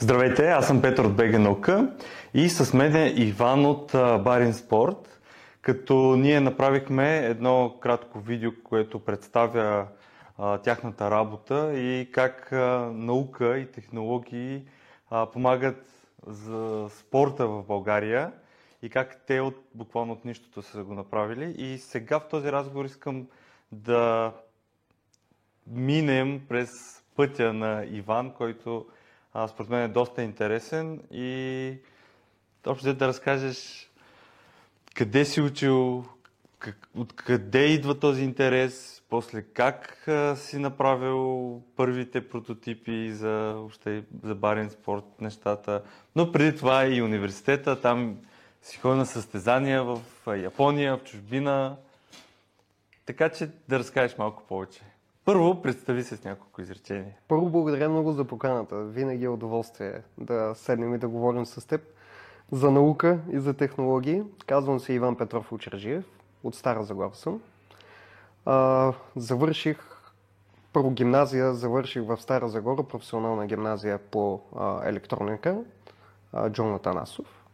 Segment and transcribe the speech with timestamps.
[0.00, 1.92] Здравейте, аз съм Петър от БГ Наука
[2.34, 3.92] и с мен е Иван от
[4.24, 5.20] Барин Спорт,
[5.62, 9.86] като ние направихме едно кратко видео, което представя
[10.38, 14.62] а, тяхната работа и как а, наука и технологии
[15.10, 15.86] а, помагат
[16.26, 18.32] за спорта в България
[18.82, 21.54] и как те от, буквално от нищото са го направили.
[21.58, 23.26] И сега в този разговор искам
[23.72, 24.32] да
[25.66, 26.70] минем през
[27.16, 28.86] пътя на Иван, който
[29.48, 31.72] според мен е доста интересен и
[32.66, 33.90] общо да разкажеш
[34.94, 36.04] къде си учил,
[36.96, 45.04] откъде идва този интерес, после как си направил първите прототипи за, въобще, за барен спорт,
[45.20, 45.82] нещата.
[46.16, 48.16] Но преди това и университета, там
[48.62, 51.76] си ходил на състезания в Япония, в чужбина.
[53.06, 54.80] Така че да разкажеш малко повече.
[55.28, 57.14] Първо, представи се с няколко изречения.
[57.28, 58.84] Първо, благодаря много за поканата.
[58.84, 61.80] Винаги е удоволствие да седнем и да говорим с теб
[62.52, 64.22] за наука и за технологии.
[64.46, 66.04] Казвам се Иван Петров Учержиев,
[66.44, 67.40] от Стара Загора съм.
[68.46, 69.78] А, завърших
[70.72, 75.58] първо гимназия, завърших в Стара Загора, професионална гимназия по а, електроника,
[76.32, 77.44] а, Джон Атанасов.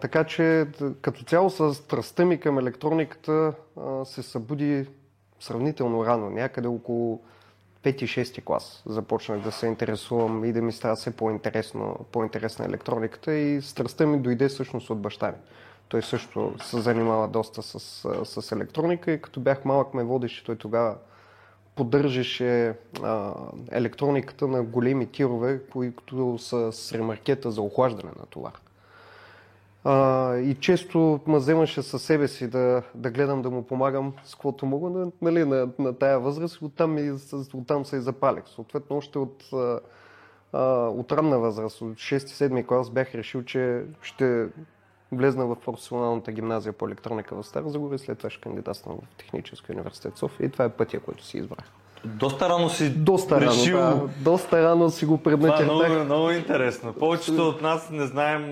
[0.00, 0.66] Така че
[1.02, 4.86] като цяло с страстта ми към електрониката а, се събуди
[5.40, 7.20] сравнително рано, някъде около
[7.84, 13.62] 5-6 клас започнах да се интересувам и да ми става все по-интересно, по-интересна електрониката и
[13.62, 15.38] страстта ми дойде всъщност от баща ми.
[15.88, 17.80] Той също се занимава доста с,
[18.24, 20.96] с електроника и като бях малък ме водеше, той тогава
[21.74, 23.34] поддържаше а,
[23.70, 28.52] електрониката на големи тирове, които са с ремаркета за охлаждане на товар.
[29.88, 34.34] А, и често ме вземаше със себе си да, да гледам, да му помагам с
[34.34, 37.12] каквото мога на, нали, на, на тая възраст оттам, и,
[37.54, 38.42] оттам се и запалих.
[38.46, 39.44] Съответно, още от,
[40.52, 44.46] а, от ранна възраст, от 6-7 клас бях решил, че ще
[45.12, 49.16] влезна в професионалната гимназия по електроника в Стара Загора и след това ще кандидатствам в
[49.16, 51.64] Техническия университет София и това е пътя, който си избрах.
[52.04, 53.76] Доста рано си Доста решил...
[53.76, 54.30] рано, да.
[54.30, 55.66] Доста рано си го предначертах.
[55.66, 56.92] Това е много, много интересно.
[56.92, 58.42] Повечето от нас не знаем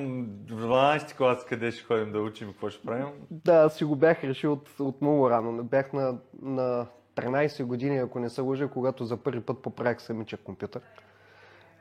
[0.51, 3.07] в 12 клас къде ще ходим да учим, какво ще правим.
[3.31, 5.63] Да, си го бях решил от, от много рано.
[5.63, 10.41] Бях на, на 13 години, ако не се лъжа, когато за първи път поправих самичък
[10.45, 10.81] компютър.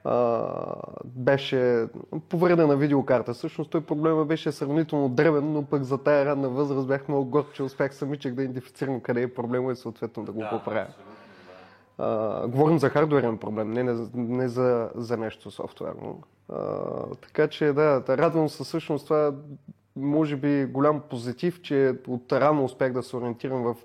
[0.04, 0.48] А,
[1.06, 1.88] беше
[2.30, 3.34] повредена видеокарта.
[3.34, 7.54] Всъщност той проблема беше сравнително древен, но пък за тая ранна възраст бях много горд,
[7.54, 10.82] че успях самичък да идентифицирам къде е проблема и съответно да го да, поправя.
[10.82, 11.13] Абсолютно.
[12.48, 16.22] Говорим за хардуерен проблем, не, не, не за, за нещо софтуерно.
[16.50, 16.56] А,
[17.22, 19.34] така че да, радвам се всъщност това
[19.96, 23.76] може би голям позитив, че от рано успях да се ориентирам в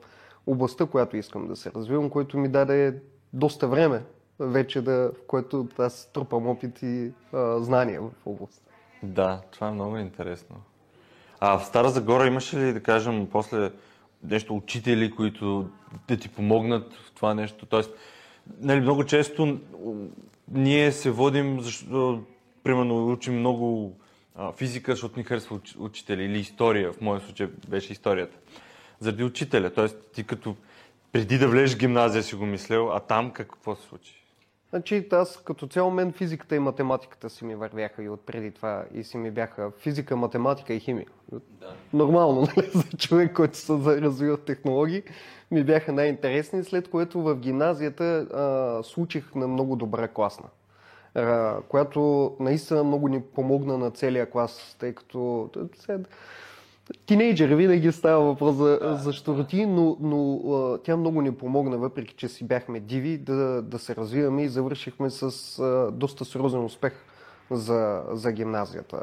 [0.47, 3.03] областта, която искам да се развивам, което ми даде
[3.33, 4.03] доста време
[4.39, 8.71] вече да, в което аз трупам опит и а, знания в областта.
[9.03, 10.57] Да, това е много интересно.
[11.41, 13.71] А в Стара Загора имаше ли, да кажем, после
[14.23, 15.71] нещо учители, които
[16.09, 17.67] да ти помогнат в това нещо.
[17.67, 17.91] Тоест,
[18.61, 19.59] нали, много често
[20.53, 22.23] ние се водим, защото,
[22.63, 23.97] примерно, учим много
[24.35, 28.39] а, физика, защото ни харесва учители, или история, в моя случай беше историята.
[29.01, 29.71] Заради учителя.
[29.71, 30.57] Тоест, ти като
[31.13, 34.18] преди да влезеш в гимназия си го мислел, а там какво се случи?
[34.71, 39.05] Значи аз като цяло мен физиката и математиката си ми вървяха и отпреди това и
[39.05, 41.07] си ми бяха физика, математика и химия.
[41.33, 41.41] Да.
[41.93, 45.03] Нормално, нали, за човек, който се развива технологии,
[45.51, 50.49] ми бяха най-интересни, след което в гимназията а, случих на много добра класна,
[51.15, 55.51] а, която наистина много ни помогна на целия клас, тъй като
[57.07, 62.15] тинейджери винаги става въпрос за, да, за щуроти, но, но тя много ни помогна, въпреки
[62.15, 66.93] че си бяхме диви, да, да се развиваме и завършихме с а, доста сериозен успех
[67.51, 69.03] за, за гимназията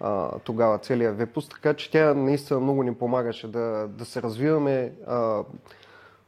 [0.00, 1.50] а, тогава, целият випуск.
[1.50, 4.92] Така че тя наистина много ни помагаше да, да се развиваме.
[5.06, 5.42] А,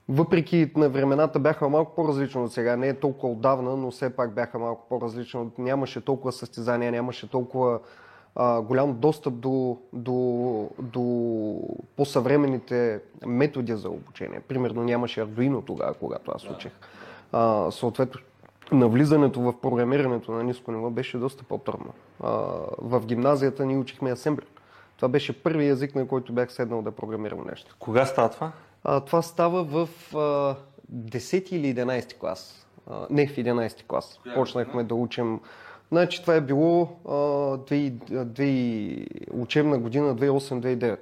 [0.09, 4.35] въпреки на времената бяха малко по-различно от сега, не е толкова отдавна, но все пак
[4.35, 5.51] бяха малко по-различно.
[5.59, 7.81] Нямаше толкова състезания, нямаше толкова
[8.35, 11.03] а, голям достъп до, до, до
[11.97, 14.41] по-съвременните методи за обучение.
[14.41, 16.73] Примерно нямаше Arduino тогава, когато аз учих.
[17.33, 18.21] А, съответно,
[18.73, 21.93] навлизането в програмирането на ниско ниво беше доста по-трудно.
[22.79, 24.47] в гимназията ни учихме асемблер.
[24.97, 27.77] Това беше първи език, на който бях седнал да програмирам нещо.
[27.79, 28.53] Кога става това?
[28.85, 30.57] А, това става в а,
[30.95, 32.67] 10 или 11 клас.
[32.91, 34.21] А, не, в 11 клас.
[34.23, 35.41] Коя Почнахме да учим
[35.93, 40.99] Значи това е било а, 2, учебна година 2008-2009.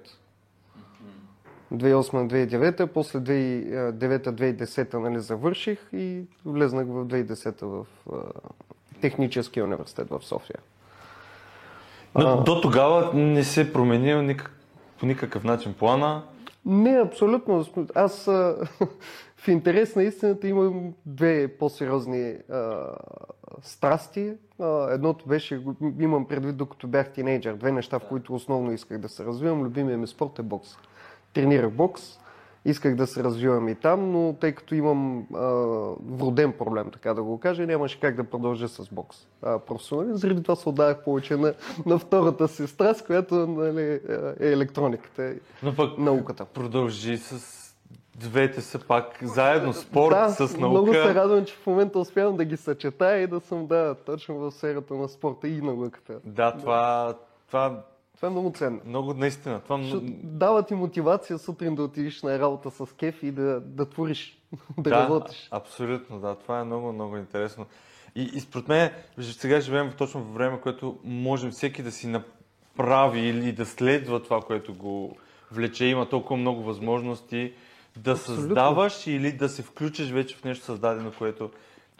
[1.72, 7.86] 2008-2009, после 2009-2010 нали, завърших и влезнах в 2010 в,
[9.00, 10.58] Техническия университет в София.
[12.14, 12.44] Но, а...
[12.44, 14.50] До тогава не се е променил никак,
[15.00, 16.22] по никакъв начин плана?
[16.66, 17.66] Не, абсолютно.
[17.94, 18.24] Аз
[19.36, 22.84] в интерес на истината имам две по-сериозни а,
[23.62, 24.32] страсти.
[24.90, 25.62] Едното беше,
[26.00, 29.62] имам предвид докато бях тинейджър, две неща, в които основно исках да се развивам.
[29.62, 30.76] Любимия ми спорт е бокс.
[31.32, 32.18] Тренирах бокс,
[32.64, 35.38] исках да се развивам и там, но тъй като имам а,
[36.10, 39.26] вроден проблем, така да го кажа, нямаше как да продължа с бокс.
[39.42, 41.54] А, професионално, заради това се отдавах повече на,
[41.86, 44.00] на втората си страст, която нали,
[44.40, 46.44] е електрониката и но пък науката.
[46.44, 47.65] Продължи с
[48.20, 50.68] двете са пак заедно, спорт да, с наука.
[50.68, 54.38] много се радвам, че в момента успявам да ги съчетая и да съм, да, точно
[54.38, 56.20] в сферата на спорта и науката.
[56.24, 57.14] Да, това,
[57.46, 57.82] това
[58.16, 58.80] това е много ценно.
[58.86, 59.60] Много, наистина.
[59.60, 60.00] Това...
[60.22, 64.38] Дава ти мотивация сутрин да отидеш на работа с кеф и да, да твориш,
[64.78, 65.48] да, да работиш.
[65.50, 66.34] абсолютно, да.
[66.34, 67.66] Това е много, много интересно.
[68.14, 68.90] И, и според мен,
[69.20, 74.40] сега живеем точно в време, което можем всеки да си направи или да следва това,
[74.40, 75.16] което го
[75.52, 75.84] влече.
[75.84, 77.52] Има толкова много възможности
[77.96, 78.44] да Абсолютно.
[78.44, 81.50] създаваш или да се включиш вече в нещо създадено, което,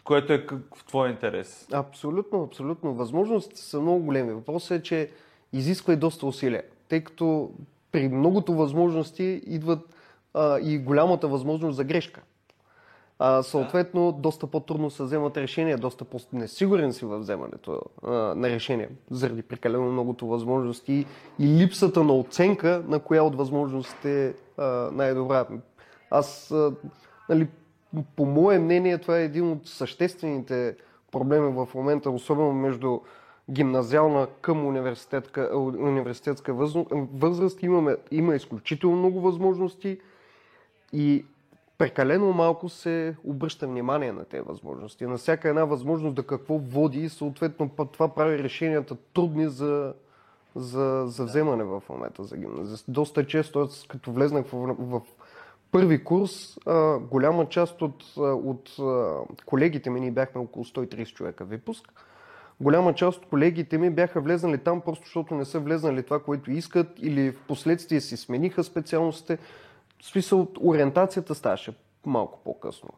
[0.03, 0.45] което е
[0.75, 1.67] в твой интерес.
[1.71, 2.93] Абсолютно, абсолютно.
[2.93, 4.33] Възможностите са много големи.
[4.33, 5.09] Въпросът е, че
[5.53, 7.51] изисква и доста усилия, тъй като
[7.91, 9.79] при многото възможности идват
[10.33, 12.21] а, и голямата възможност за грешка.
[13.19, 18.89] А, съответно, доста по-трудно се вземат решения, доста по-несигурен си във вземането а, на решения,
[19.11, 21.05] заради прекалено многото възможности
[21.39, 24.33] и липсата на оценка на коя от възможностите е
[24.91, 25.45] най-добра.
[26.09, 26.53] Аз,
[27.29, 27.47] нали,
[28.15, 30.75] по мое мнение, това е един от съществените
[31.11, 32.99] проблеми в момента, особено между
[33.51, 35.49] гимназиална към университетска,
[35.79, 36.53] университетска
[37.13, 37.63] възраст.
[37.63, 39.99] Имаме, има изключително много възможности
[40.93, 41.25] и
[41.77, 45.05] прекалено малко се обръща внимание на тези възможности.
[45.05, 49.93] На всяка една възможност да какво води и съответно това прави решенията трудни за,
[50.55, 52.77] за, за вземане в момента за гимназия.
[52.87, 55.01] Доста често, като влезнах в, в
[55.71, 58.71] първи курс, а, голяма част от, от
[59.45, 61.93] колегите ми, ние бяхме около 130 човека випуск,
[62.59, 66.51] голяма част от колегите ми бяха влезнали там, просто защото не са влезнали това, което
[66.51, 69.37] искат или в последствие си смениха специалностите.
[70.01, 71.73] В смисъл, ориентацията ставаше
[72.05, 72.89] малко по-късно.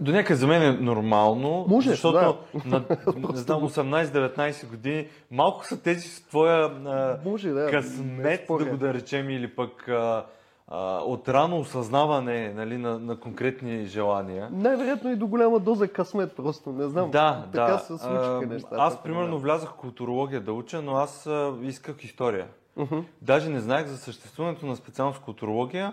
[0.00, 2.68] До някъде за мен е нормално, Може, защото да.
[2.68, 2.84] на,
[3.16, 8.76] не знам, 18-19 години малко са тези с твоя а, Може, да, късмет, да го
[8.76, 10.26] да речем, или пък а,
[10.70, 14.48] а, от рано осъзнаване нали, на, на конкретни желания.
[14.52, 17.10] Най-вероятно и до голяма доза късмет, просто не знам.
[17.10, 17.78] Да, така да.
[17.78, 18.76] се случиха нещата.
[18.78, 22.46] Аз, примерно, влязах в културология да уча, но аз а, исках история.
[22.78, 23.04] Uh-huh.
[23.22, 25.92] Даже не знаех за съществуването на специалност културология,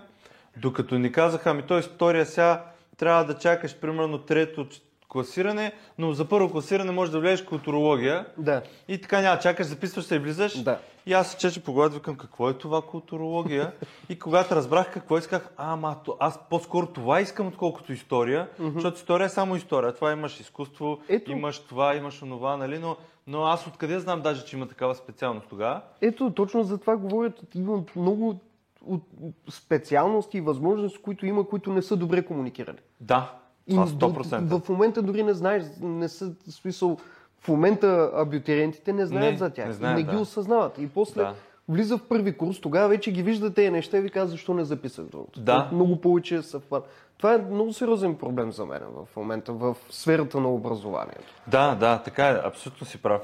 [0.58, 2.64] докато ни казаха, ами то история сега
[2.98, 4.68] трябва да чакаш примерно трето
[5.10, 8.26] класиране, но за първо класиране можеш да влезеш културология.
[8.38, 8.62] Да.
[8.88, 10.64] И така няма, чакаш, записваш се и влизаш.
[10.64, 10.80] Да.
[11.06, 13.74] И аз се чеше по главата, викам, какво е това културология?
[14.10, 18.74] и когато разбрах какво исках, а, ама, аз по-скоро това искам, отколкото история, mm-hmm.
[18.74, 19.94] защото история е само история.
[19.94, 21.32] Това имаш изкуство, Ето.
[21.32, 22.80] имаш това, имаш онова, нали?
[22.80, 22.98] Но,
[23.28, 25.82] но аз откъде знам даже, че има такава специалност тогава?
[26.02, 27.56] Ето, точно за това говорят.
[27.56, 28.40] Има много
[28.86, 29.02] от
[29.50, 32.80] специалности и възможности, които има, които не са добре комуникирани.
[33.02, 33.34] Да,
[33.70, 34.40] това 100%.
[34.40, 36.98] В, в момента дори не знаеш, не са смисъл,
[37.46, 39.68] в момента абитуриентите не знаят Не, за тях.
[39.68, 40.20] не знаят, не ги да.
[40.22, 40.78] осъзнават.
[40.78, 41.34] И после Да.
[41.70, 44.64] влиза в първи курс, тогава вече ги вижда тези неща и ви казва, защо не
[44.64, 45.40] записах другото.
[45.40, 45.70] Да.
[45.72, 46.90] Много повече съвпад.
[47.18, 51.34] Това е много сериозен проблем за мен в момента, в сферата на образованието.
[51.48, 53.22] Да, да, така е, абсолютно си прав.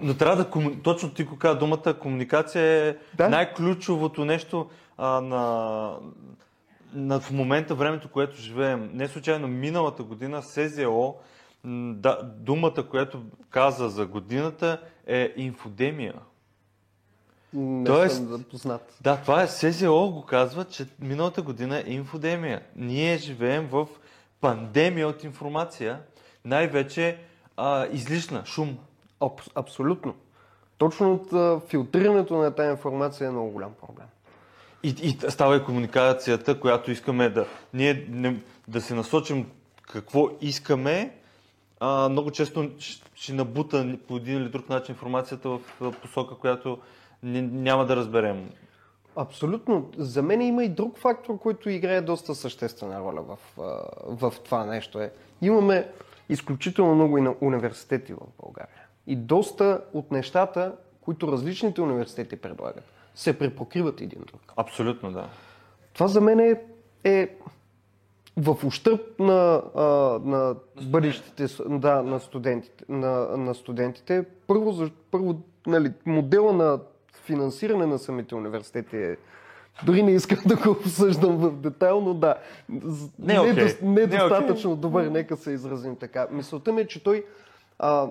[0.00, 0.70] Но трябва да, кому...
[0.82, 3.28] точно ти го каза, думата комуникация е Да.
[3.28, 4.66] най-ключовото нещо
[4.98, 5.92] а, на,
[6.94, 8.90] на в момента, времето, което живеем.
[8.94, 11.14] Не случайно миналата година СЗО,
[11.64, 16.14] да, думата, която каза за годината е инфодемия.
[17.52, 18.96] Не Тоест- съм запознат.
[19.00, 22.62] Да, това е СЗО го казва, че миналата година е инфодемия.
[22.76, 23.86] Ние живеем в
[24.40, 26.00] пандемия от информация,
[26.44, 27.18] най-вече
[27.56, 28.78] а, излишна, шум.
[29.20, 30.14] Аб- абсолютно.
[30.78, 34.06] Точно от а, филтрирането на тази информация е много голям проблем.
[34.82, 38.36] И, и става и комуникацията, която искаме да, ние не,
[38.68, 39.50] да се насочим
[39.82, 41.14] какво искаме,
[41.84, 42.70] а, много често
[43.14, 45.60] ще набута по един или друг начин информацията в
[46.02, 46.78] посока, която
[47.22, 48.50] няма да разберем.
[49.16, 49.90] Абсолютно.
[49.98, 53.38] За мен има и друг фактор, който играе доста съществена роля в,
[54.06, 55.00] в това нещо.
[55.00, 55.12] Е.
[55.42, 55.88] Имаме
[56.28, 58.86] изключително много и на университети в България.
[59.06, 62.84] И доста от нещата, които различните университети предлагат,
[63.14, 64.52] се препокриват един друг.
[64.56, 65.28] Абсолютно, да.
[65.92, 66.60] Това за мен е,
[67.04, 67.36] е
[68.36, 69.82] в ущърп на, а,
[70.24, 72.84] на, бъдещите да, на студентите.
[72.88, 74.24] На, на студентите.
[74.46, 76.78] Първо, за- първо нали, модела на
[77.14, 79.16] финансиране на самите университети е
[79.84, 82.34] дори не искам да го обсъждам в детайл, но да.
[82.68, 83.36] Не дос- не е
[83.82, 84.18] Не е окей.
[84.18, 86.26] достатъчно добър, нека се изразим така.
[86.30, 87.24] Мисълта ми е, че той
[87.78, 88.08] а,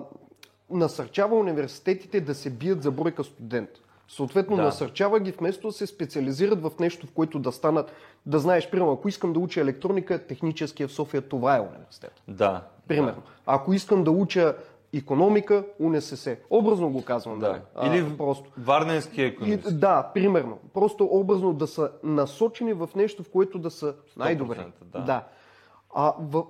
[0.70, 3.68] насърчава университетите да се бият за бройка студент.
[4.12, 4.62] Съответно, Да.
[4.62, 7.92] насърчава ги вместо да се специализират в нещо, в което да станат,
[8.26, 12.22] да знаеш, примерно, ако искам да уча електроника, техническия в София, това е университет.
[12.28, 12.62] Да.
[12.88, 13.22] Примерно.
[13.46, 14.56] Ако искам да уча
[14.94, 16.36] економика, УНСС.
[16.50, 17.48] Образно го казвам, да.
[17.48, 17.60] Да.
[17.74, 18.50] А, Или просто.
[18.58, 19.80] Варненския И, економист.
[19.80, 20.58] да, примерно.
[20.74, 24.58] Просто образно да са насочени в нещо, в което да са най-добри.
[24.58, 25.00] 100%, да.
[25.00, 25.24] да.
[25.94, 26.44] А в...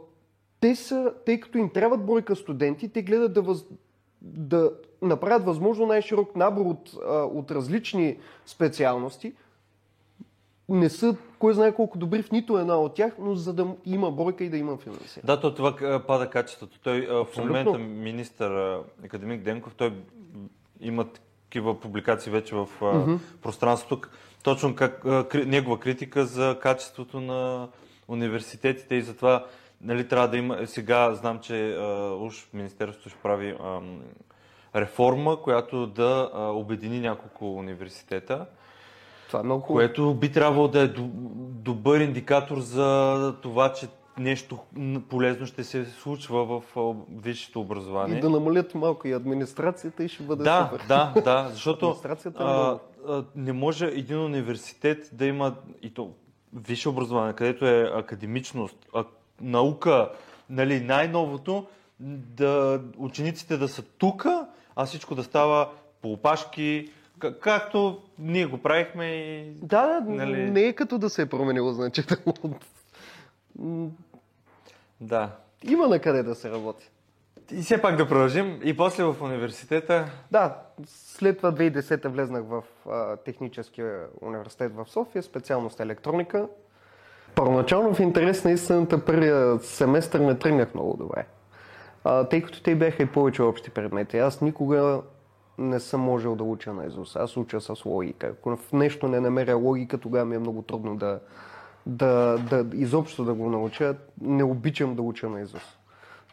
[0.60, 3.64] те са, тъй като им трябват бройка студенти, те гледат да, въз...
[4.22, 4.70] да
[5.02, 8.16] направят възможно най-широк набор от, а, от различни
[8.46, 9.32] специалности.
[10.68, 14.10] Не са кой знае колко добри в нито една от тях, но за да има
[14.10, 15.26] бройка и да има финансиране.
[15.26, 16.80] Да, то това а, пада качеството.
[16.80, 17.52] Той а, в Абсолютно.
[17.52, 19.92] момента министър а, академик Денков, той
[20.80, 24.08] има такива публикации вече в а, пространството,
[24.42, 27.68] точно как а, негова критика за качеството на
[28.08, 29.46] университетите и затова
[29.80, 30.66] нали, трябва да има.
[30.66, 34.00] Сега знам, че а, уж Министерството ще прави ам,
[34.76, 38.46] реформа, която да а, обедини няколко университета.
[39.26, 39.62] Това е много.
[39.62, 41.10] Което би трябвало да е до-
[41.64, 43.86] добър индикатор за това, че
[44.18, 44.58] нещо
[45.08, 48.18] полезно ще се случва в а, висшето образование.
[48.18, 50.86] И да намалят малко и администрацията и ще бъде да, супер.
[50.88, 52.80] да, да, защото Администрацията е а, много.
[53.08, 56.10] а, не може един университет да има и то
[56.54, 59.04] висше образование, където е академичност, а,
[59.40, 60.10] наука,
[60.50, 61.66] нали, най-новото,
[62.00, 65.68] да учениците да са тука, а всичко да става
[66.02, 66.90] по опашки,
[67.40, 70.50] както ние го правихме и Да, Нали?
[70.50, 72.34] не е като да се е променило значително.
[75.00, 75.30] Да.
[75.64, 76.90] Има на къде да се работи.
[77.52, 78.60] И все пак да продължим.
[78.64, 80.06] И после в университета.
[80.30, 86.48] Да, след това 2010 влезнах в а, Техническия университет в София, специалност електроника.
[87.34, 91.26] Първоначално в интерес на истината първия семестър не тръгнах много добре.
[92.04, 94.18] А, тъй като те бяха и повече общи предмети.
[94.18, 95.02] Аз никога
[95.58, 97.16] не съм можел да уча на Изус.
[97.16, 98.26] Аз уча с логика.
[98.26, 101.20] Ако в нещо не намеря логика, тогава ми е много трудно да,
[101.86, 103.96] да, да изобщо да го науча.
[104.20, 105.78] Не обичам да уча на Изус.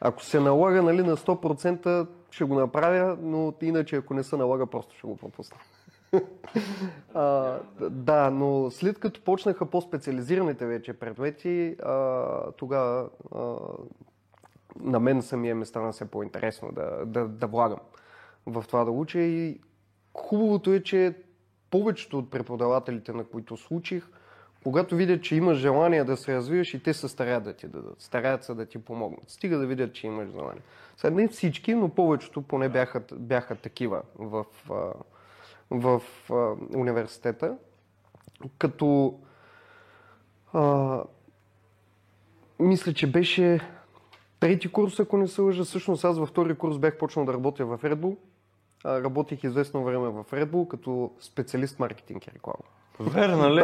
[0.02, 4.66] Ако се налага нали, на 100%, ще го направя, но иначе ако не се налага,
[4.66, 5.58] просто ще го пропусна.
[7.14, 7.56] а,
[7.90, 12.26] да, но след като почнаха по-специализираните вече предмети, а,
[12.58, 13.10] тогава
[14.80, 17.80] на мен самия ми стана все по-интересно да, да, да влагам
[18.46, 19.60] в това да уча и
[20.14, 21.14] хубавото е, че
[21.70, 24.08] повечето от преподавателите, на които случих,
[24.64, 28.02] когато видят, че имаш желание да се развиваш и те се стараят да ти дадат,
[28.02, 29.30] стараят се да ти помогнат.
[29.30, 30.62] Стига да видят, че имаш желание.
[30.98, 34.46] Сега не всички, но повечето поне бяха, бяха такива в,
[35.72, 37.58] в а, университета.
[38.58, 39.20] Като
[40.54, 41.04] а,
[42.60, 43.60] мисля, че беше
[44.40, 45.64] трети курс, ако не се лъжа.
[45.64, 48.16] Всъщност аз във втори курс бях почнал да работя в Red Bull.
[48.86, 52.64] Работих известно време в Red Bull като специалист маркетинг и реклама.
[53.00, 53.64] Верно ли?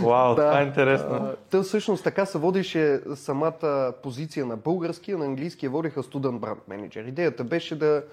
[0.00, 1.32] Вау, това е интересно.
[1.50, 6.38] Та всъщност така се водеше самата позиция на български, а на английски я водеха Student
[6.38, 7.08] Brand Manager.
[7.08, 8.04] Идеята беше да,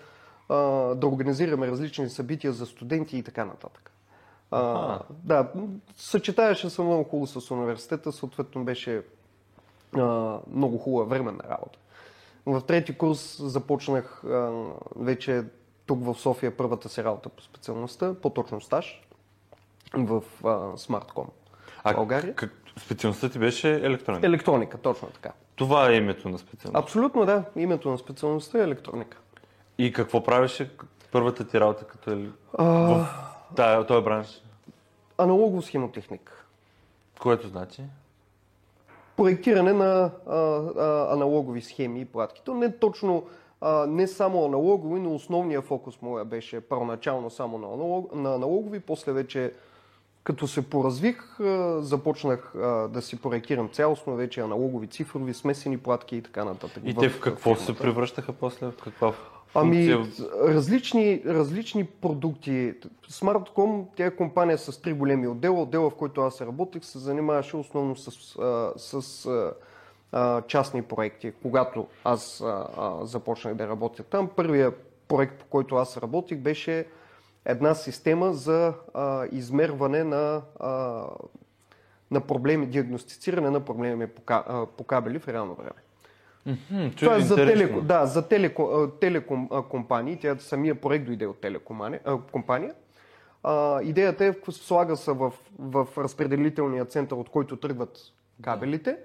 [0.96, 3.92] да организираме различни събития за студенти и така нататък.
[4.52, 5.52] А, да,
[5.96, 9.02] съчетаваше се много хубаво с университета, съответно беше
[9.98, 11.80] а, много хубава временна работа.
[12.46, 14.24] В трети курс започнах
[14.96, 15.44] вече
[15.86, 19.02] тук в София първата си работа по специалността, по-точно стаж
[19.94, 20.24] в
[20.78, 21.28] Smartcom.
[21.84, 22.36] А България?
[22.36, 24.28] Как, специалността ти беше електроника.
[24.28, 25.32] Електроника, точно така.
[25.56, 26.80] Това е името на специалността.
[26.80, 29.18] Абсолютно да, името на специалността е електроника.
[29.78, 30.72] И какво правеше
[31.12, 32.30] първата ти работа като е...
[32.58, 32.66] А,
[33.58, 34.42] в този бранш?
[35.18, 36.46] аналогов схемотехник.
[37.20, 37.84] Което значи?
[39.18, 42.42] Проектиране на а, а, аналогови схеми и платки.
[42.46, 43.24] То не точно,
[43.62, 48.80] а, не само аналогови, но основният фокус моя беше първоначално само на, аналог, на аналогови,
[48.80, 49.54] после вече
[50.24, 51.38] като се поразвих,
[51.80, 52.54] започнах
[52.90, 56.84] да си проектирам цялостно вече аналогови, цифрови, смесени платки и така нататък.
[56.86, 57.84] И те в какво се фирмата.
[57.84, 58.68] превръщаха после?
[58.68, 59.14] В каква
[59.56, 60.06] Ами,
[60.42, 62.74] различни, различни продукти.
[63.10, 65.62] Smartcom, тя е компания с три големи отдела.
[65.62, 69.26] Отдела, в който аз работех, се занимаваше основно с, а, с
[70.12, 71.34] а, частни проекти.
[71.42, 76.86] Когато аз а, а, започнах да работя там, първият проект, по който аз работих, беше
[77.46, 81.04] една система за а, измерване на а,
[82.12, 84.22] на проблеми, диагностициране на проблеми по,
[84.78, 85.82] по кабели в реално време.
[86.70, 90.18] Чуй, Това е за, телеко, да, за телеко, телеком компании.
[90.22, 92.74] Тя самия проект дойде от телекомания,
[93.44, 97.98] а, идеята е, слага се в, в разпределителния център, от който тръгват
[98.42, 98.98] кабелите.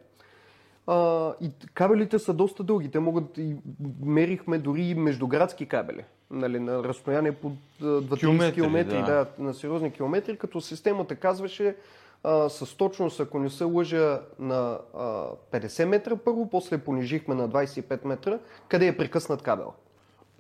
[0.87, 2.91] А, и кабелите са доста дълги.
[2.91, 3.57] Те могат и
[4.03, 6.05] мерихме дори междуградски кабели.
[6.31, 9.05] Нали, на разстояние по 20 Километри, километри, да.
[9.05, 11.77] да, на сериозни километри, като системата казваше
[12.25, 17.49] а, с точност, ако не се лъжа, на а, 50 метра първо, после понижихме на
[17.49, 19.73] 25 метра, къде е прекъснат кабел.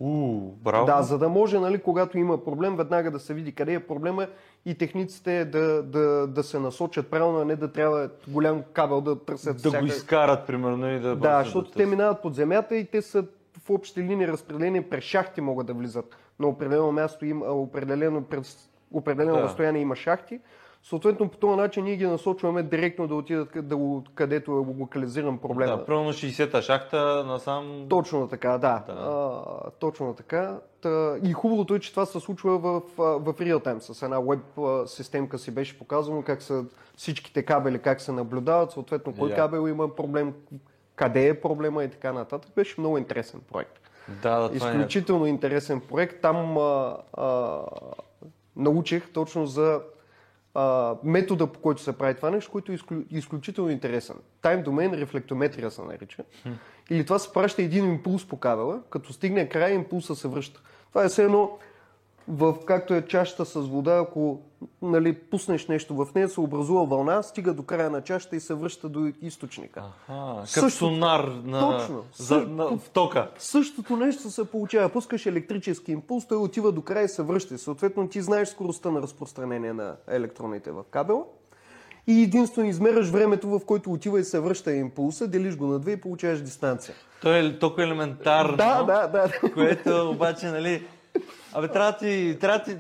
[0.01, 0.87] У, браво.
[0.87, 4.27] Да, за да може, нали, когато има проблем, веднага да се види къде е проблема
[4.67, 9.17] и техниците да, да, да се насочат правилно, а не да трябва голям кабел да
[9.17, 9.57] търсят.
[9.57, 11.09] да всяка- го изкарат, примерно, и да...
[11.09, 11.91] Да, просто защото те търсят.
[11.91, 13.25] минават под земята и те са
[13.59, 16.17] в общи линии разпределени през шахти могат да влизат.
[16.39, 19.43] На определено място има, а, определено, през определено Да.
[19.43, 20.41] разстояние има шахти.
[20.83, 23.77] Съответно, по този начин ние ги насочваме директно да отидат да,
[24.15, 25.77] където е локализиран проблема.
[25.77, 27.87] Да, примерно 60-та шахта насам...
[27.89, 28.85] Точно така, да.
[28.87, 28.93] Да.
[28.93, 30.59] А, точно така.
[30.81, 33.81] Та, и хубавото е, че това се случва в, в реал тайм.
[33.81, 34.41] С една веб
[34.87, 36.65] системка си беше показано как са
[36.97, 39.37] всичките кабели, как се наблюдават, съответно кой Я.
[39.37, 40.35] кабел има проблем,
[40.97, 42.51] къде е проблема и така нататък.
[42.55, 43.81] Беше много интересен проект.
[44.23, 44.57] Да, да, е...
[44.57, 46.23] Изключително интересен проект.
[46.23, 47.61] Там а, а,
[48.57, 49.81] научих точно за
[50.61, 54.17] а, метода, по който се прави това нещо, който е изклю, изключително интересен.
[54.43, 56.25] Time Domain рефлектометрия се нарича.
[56.91, 60.61] Или това се праща един импулс по кабела, като стигне край, импулса се връща.
[60.89, 61.59] Това е все едно,
[62.31, 64.41] в, както е чашата с вода, ако
[64.83, 68.55] нали, пуснеш нещо в нея, се образува вълна, стига до края на чашата и се
[68.55, 69.83] връща до източника.
[70.09, 71.61] Аха, като Също- сонар на...
[71.61, 72.05] Точно.
[72.17, 73.31] За, на, в тока.
[73.39, 74.89] Същото нещо се получава.
[74.89, 77.59] Пускаш електрически импулс, той отива до края и се връща.
[77.59, 81.25] Съответно, ти знаеш скоростта на разпространение на електроните в кабела.
[82.07, 85.93] И единствено измераш времето, в което отива и се връща импулса, делиш го на две
[85.93, 86.95] и получаваш дистанция.
[87.23, 89.53] То е толкова елементарно, Да, да, да.
[89.55, 90.87] което обаче, нали...
[91.53, 92.37] Абе, трябва ти...
[92.41, 92.77] Трябва ти...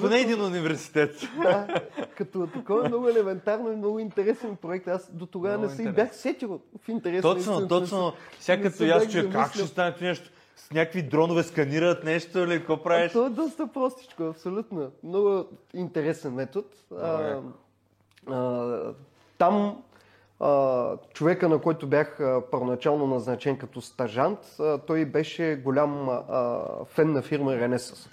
[0.00, 1.14] Поне един университет.
[1.42, 1.80] да.
[2.16, 4.88] Като такова много елементарно и много интересен проект.
[4.88, 7.22] Аз до тогава не се и бях сетил в интерес.
[7.22, 8.12] Точно, истината, не точно.
[8.32, 10.30] се- Сега като аз чуя как ще стане това нещо.
[10.56, 13.12] С някакви дронове сканират нещо или какво правиш?
[13.12, 14.90] То е доста простичко, абсолютно.
[15.04, 16.66] Много интересен метод.
[17.00, 17.38] А,
[18.26, 18.94] а,
[19.38, 19.82] там
[21.12, 22.18] човека, на който бях
[22.50, 24.38] първоначално назначен като стажант,
[24.86, 26.08] той беше голям
[26.84, 28.08] фен на фирма Renesas.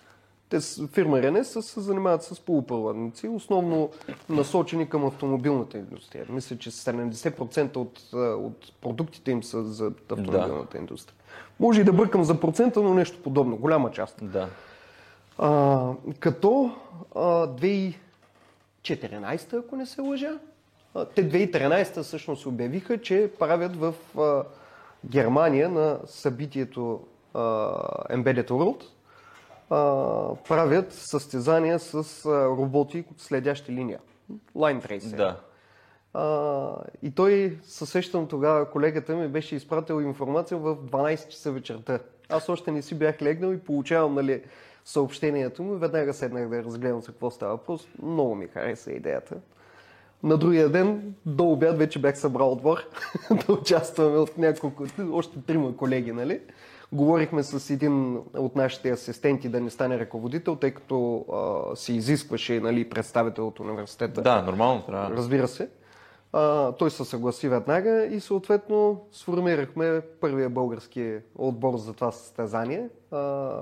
[0.50, 3.90] Те фирма Renesas се занимават с полупроводници, основно
[4.30, 6.26] насочени към автомобилната индустрия.
[6.30, 11.16] Мисля, че 70% от, от продуктите им са за автомобилната индустрия.
[11.60, 14.20] Може и да бъркам за процента, но нещо подобно, голяма част.
[14.22, 14.50] Да.
[15.38, 16.72] А, като
[17.16, 20.40] а, 2014, ако не се лъжа,
[21.15, 24.43] те 2013 всъщност обявиха, че правят в а,
[25.06, 27.00] Германия на събитието
[27.34, 27.39] а,
[28.10, 28.84] Embedded World,
[29.69, 34.00] а, правят състезания с а, роботи, следящи линия.
[34.56, 35.15] Line Tracer.
[35.15, 35.39] Да.
[36.13, 42.00] А, и той, се сещам тогава, колегата ми беше изпратил информация в 12 часа вечерта.
[42.30, 44.43] Аз още не си бях легнал и получавам нали,
[44.86, 45.78] съобщението му.
[45.78, 47.88] Веднага седнах да разгледам за какво става въпрос.
[48.02, 49.36] Много ми хареса идеята.
[50.24, 52.78] На другия ден, до обяд, вече бях събрал отбор
[53.48, 56.42] да участваме от няколко, още трима колеги, нали?
[56.92, 62.60] Говорихме с един от нашите асистенти да не стане ръководител, тъй като а, се изискваше
[62.60, 64.22] нали, представител от университета.
[64.22, 65.18] Да, нормално трябва.
[65.18, 65.70] Разбира се.
[66.34, 73.18] А, той се съгласи веднага и съответно сформирахме първия български отбор за това състезание а,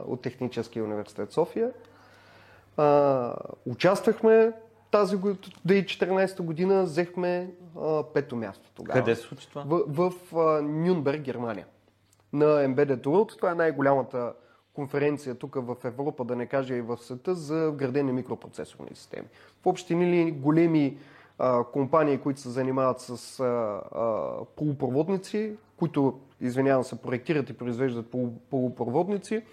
[0.07, 1.71] от Техническия университет София.
[2.77, 3.33] А,
[3.65, 4.51] участвахме
[4.95, 5.35] тази го-
[5.67, 8.99] 2014 година, взехме а, пето място тогава.
[8.99, 9.63] Къде се случи това?
[9.67, 11.65] В, в а, Нюнберг, Германия.
[12.33, 13.37] На Embedded World.
[13.37, 14.33] Това е най-голямата
[14.73, 19.27] конференция тук в Европа, да не кажа и в света, за вградени микропроцесорни системи.
[19.63, 20.97] В общи линии големи
[21.39, 28.05] а, компании, които се занимават с а, а, полупроводници, които, извинявам се, проектират и произвеждат
[28.05, 29.43] полу- полупроводници,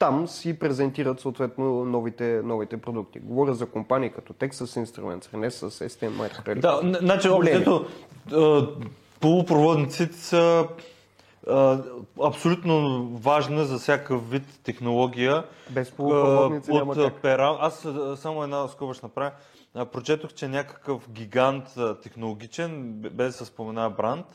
[0.00, 3.20] там си презентират съответно новите, новите продукти.
[3.20, 6.60] Говоря за компании като Texas Instruments, Renesas, STM Microelectronics.
[6.60, 7.86] Да, значи, общото,
[9.20, 10.68] полупроводниците са
[11.48, 11.78] а,
[12.22, 15.44] абсолютно важна за всякакъв вид технология.
[15.70, 17.14] Без полупроводници няма как.
[17.14, 17.56] Пера...
[17.60, 17.86] Аз
[18.16, 19.30] само една скоба ще направя.
[19.92, 21.64] Прочетох, че някакъв гигант
[22.02, 24.26] технологичен, без да спомена бранд,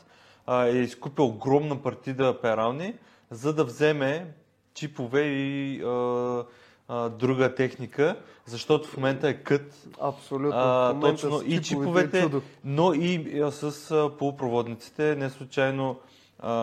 [0.50, 2.94] е изкупил огромна партида перални,
[3.30, 4.34] за да вземе
[4.76, 6.44] чипове и а,
[6.88, 9.88] а, друга техника, защото в момента е кът.
[10.00, 10.60] Абсолютно.
[10.60, 11.42] А, точно.
[11.46, 12.42] И е чиповете, чудо.
[12.64, 15.96] но и а, с а, полупроводниците, не случайно.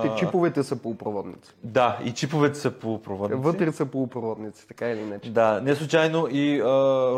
[0.02, 1.52] Те чиповете са полупроводници.
[1.64, 3.44] Да, и чиповете са полупроводници.
[3.44, 5.30] Вътре са полупроводници, така или иначе.
[5.30, 6.66] Да, не случайно и а,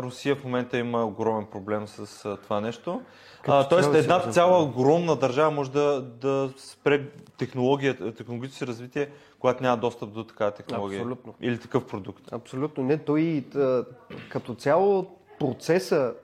[0.02, 3.02] Русия в момента има огромен проблем с а, това нещо.
[3.48, 7.02] А, тоест една цяла огромна държава може да, да спре
[7.38, 9.08] технологията, технологичното си развитие,
[9.46, 10.98] когато няма достъп до такава технология.
[11.00, 11.34] Абсолютно.
[11.40, 12.32] Или такъв продукт.
[12.32, 12.98] Абсолютно не.
[12.98, 13.84] Той а,
[14.28, 16.14] като цяло процеса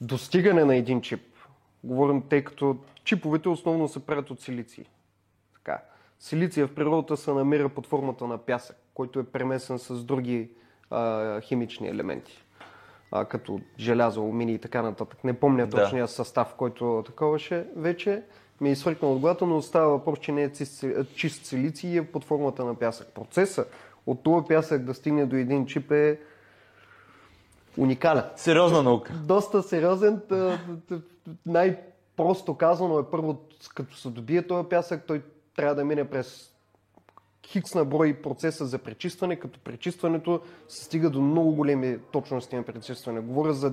[0.00, 1.22] достигане на един чип,
[1.84, 4.84] говорим, тъй като чиповете основно се правят от силици.
[5.54, 5.82] Така.
[6.18, 10.50] Силиция в природата се намира под формата на пясък, който е премесен с други
[10.90, 12.44] а, химични елементи,
[13.10, 15.24] а, като желязо, алуминий и така нататък.
[15.24, 15.82] Не помня Да.
[15.82, 18.22] точния състав, който таковаше вече.
[18.60, 20.50] Ми е изфрикнал от главата, но става въпрос, че не е
[21.14, 23.08] чист, силиций и е под формата на пясък.
[23.08, 23.64] Процеса
[24.06, 26.20] от този пясък да стигне до един чип е
[27.78, 28.24] уникален.
[28.36, 29.12] Сериозна наука.
[29.12, 30.20] Доста сериозен.
[31.46, 33.38] Най-просто казано е първо,
[33.74, 35.22] като се добие този пясък, той
[35.56, 36.50] трябва да мине през
[37.46, 42.62] хикс на брой процеса за пречистване, като пречистването се стига до много големи точности на
[42.62, 43.20] пречистване.
[43.20, 43.70] Говоря за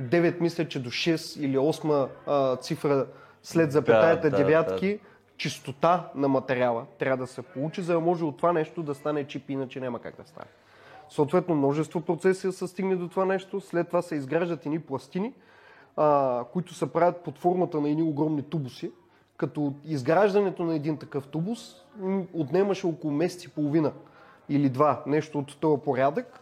[0.00, 3.06] 99,9, мисля, че до 6 или 8 а, цифра
[3.42, 5.00] след запетаята да, девятки.
[5.36, 9.24] Чистота на материала трябва да се получи, за да може от това нещо да стане
[9.24, 10.46] чип, иначе няма как да стане.
[11.10, 13.60] Съответно, множество процеси са стигне до това нещо.
[13.60, 15.32] След това се изграждат едни пластини,
[15.96, 18.92] а, които се правят под формата на едни огромни тубуси.
[19.36, 21.74] Като изграждането на един такъв тубус
[22.32, 23.92] отнемаше около месец и половина
[24.48, 26.40] или два, нещо от този порядък.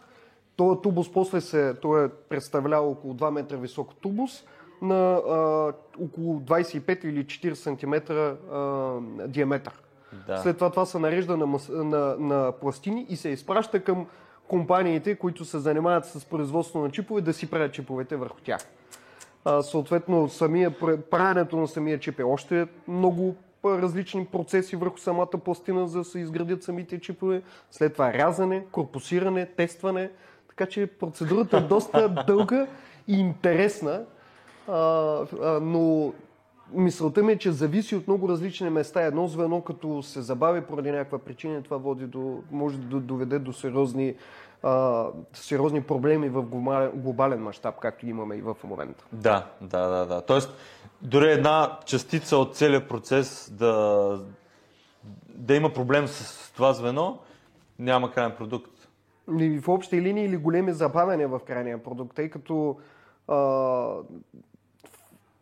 [0.61, 4.43] Този тубус после се, той е представлява около 2 метра висок тубус
[4.81, 9.73] на а, около 25 или 40 см а, диаметър.
[10.27, 10.37] Да.
[10.37, 14.07] След това това се нарежда на, на, на пластини и се изпраща към
[14.47, 18.61] компаниите, които се занимават с производство на чипове, да си правят чиповете върху тях.
[19.45, 25.27] А, съответно, самия, пр- правенето на самия чип е още много различни процеси върху самата
[25.27, 27.41] пластина, за да се изградят самите чипове.
[27.71, 30.11] След това рязане, корпусиране, тестване.
[30.61, 32.67] Така че процедурата е доста дълга
[33.07, 34.03] и интересна,
[34.67, 36.13] а, а, но
[36.73, 39.01] мисълта ми е, че зависи от много различни места.
[39.01, 43.53] Едно звено, като се забави поради някаква причина, това води до, може да доведе до
[43.53, 44.15] сериозни,
[44.63, 46.41] а, сериозни проблеми в
[46.93, 49.03] глобален, мащаб, както имаме и в момента.
[49.11, 50.21] Да, да, да, да.
[50.21, 50.53] Тоест,
[51.01, 54.19] дори една частица от целият процес да,
[55.27, 57.19] да има проблем с това звено,
[57.79, 58.80] няма крайен продукт.
[59.61, 62.77] В общи линии или големи забавяния в крайния продукт, тъй като
[63.27, 63.93] а,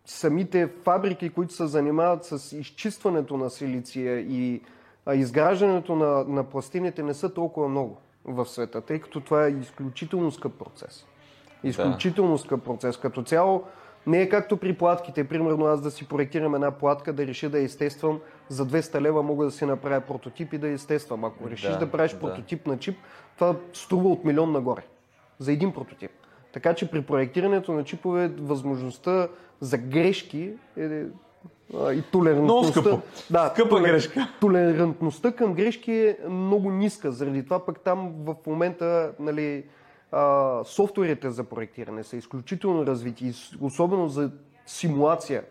[0.06, 4.62] самите фабрики, които се занимават с изчистването на силиция и
[5.06, 9.52] а, изграждането на, на пластините не са толкова много в света, тъй като това е
[9.52, 11.06] изключително скъп процес.
[11.63, 12.97] Изключително скъп процес.
[12.97, 13.63] Като цяло
[14.07, 15.23] не е както при платките.
[15.23, 19.23] Примерно аз да си проектирам една платка, да реша да я изтествам, за 200 лева
[19.23, 21.25] мога да си направя прототип и да я изтествам.
[21.25, 22.19] Ако решиш Да, да, правиш да.
[22.19, 22.97] прототип на чип,
[23.35, 24.81] това струва от милион нагоре.
[25.39, 26.12] За един прототип.
[26.53, 29.27] Така че при проектирането на чипове възможността
[29.59, 31.03] за грешки е,
[31.73, 32.81] и толерантността...
[32.81, 33.01] Много скъпо.
[33.29, 34.27] Да, Скъпа грешка.
[34.41, 37.12] Толерантността към грешки е много ниска.
[37.12, 39.63] Заради това пък там в момента нали,
[40.11, 44.31] а, софтуерите за проектиране са изключително развити, особено за
[44.65, 45.43] симулация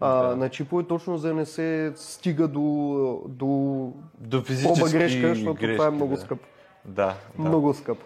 [0.00, 0.36] а, Да.
[0.36, 2.60] на чипове, точно за да не се стига до,
[3.28, 3.46] до
[4.18, 6.20] До физически грешка, защото грешки, това е много да.
[6.20, 6.46] скъпо.
[6.84, 7.48] Да, да.
[7.48, 8.04] Много скъпо.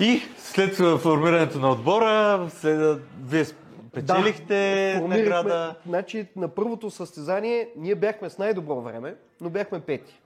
[0.00, 3.44] И след формирането на отбора, след, вие
[3.92, 4.54] печелихте
[4.96, 5.74] формирахме- награда.
[5.86, 10.20] Значи на първото състезание ние бяхме с най-добро време, но бяхме пети.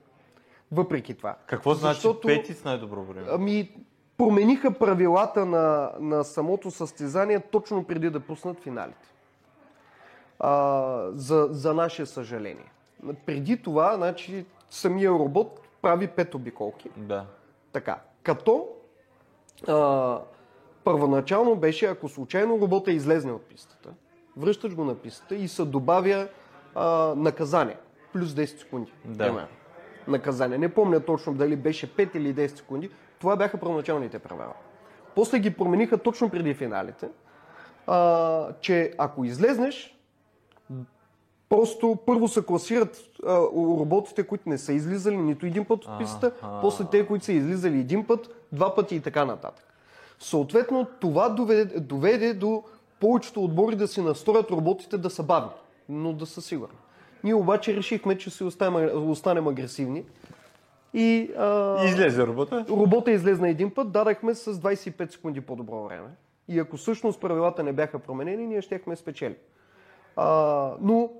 [0.71, 1.35] Въпреки това.
[1.45, 3.27] Какво значи Защото- пети с най-добро време?
[3.31, 3.69] Ами,
[4.17, 9.13] промениха правилата на, на самото състезание точно преди да пуснат финалите.
[10.39, 12.71] А, за, за наше съжаление.
[13.25, 16.89] Преди това, значи, самия робот прави пет обиколки.
[16.97, 17.25] Да.
[17.71, 17.99] Така.
[18.23, 18.67] Като
[19.67, 20.19] а,
[20.83, 23.89] първоначално беше, ако случайно робота излезне от пистата,
[24.37, 26.27] връщаш го на пистата и се добавя
[26.75, 27.77] а, наказание.
[28.13, 28.93] Плюс 10 секунди.
[29.05, 29.47] Да.
[30.07, 30.57] Наказание.
[30.57, 32.89] Не помня точно дали беше 5 или 10 секунди.
[33.19, 34.53] Това бяха първоначалните правила.
[35.15, 37.09] После ги промениха точно преди финалите,
[37.87, 39.95] а, че ако излезнеш,
[41.49, 46.31] Просто първо се класират а, роботите, които не са излизали нито един път от пистата,
[46.41, 46.61] Аха.
[46.61, 49.65] после те, които са излизали един път, два пъти и така нататък.
[50.19, 52.63] Съответно, това доведе, доведе до
[52.99, 55.51] повечето отбори да си настроят роботите да са бавни,
[55.89, 56.77] но да са сигурни.
[57.23, 60.03] Ние обаче решихме, че си останем, останем агресивни
[60.97, 62.65] И, а, И излезе робота.
[62.69, 66.07] Робота излезна един път, дадахме с 25 секунди по-добро време.
[66.47, 69.35] И ако всъщност правилата не бяха променени, ние щехме спечели.
[70.15, 71.11] А, но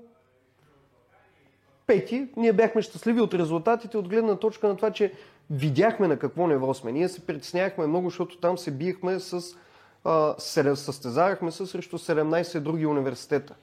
[1.86, 5.12] пети, ние бяхме щастливи от резултатите, от гледна точка на това, че
[5.50, 6.92] видяхме на какво ниво сме.
[6.92, 9.56] Ние се притеснявахме много, защото там се биехме с...
[10.04, 13.54] А, състезавахме се срещу 17 други университета.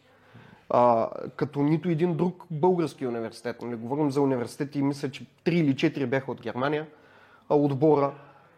[0.70, 3.62] А, като нито един друг български университет.
[3.62, 6.88] Не говорим за университети, мисля, че 3 или 4 бяха от Германия,
[7.50, 8.12] а отбора.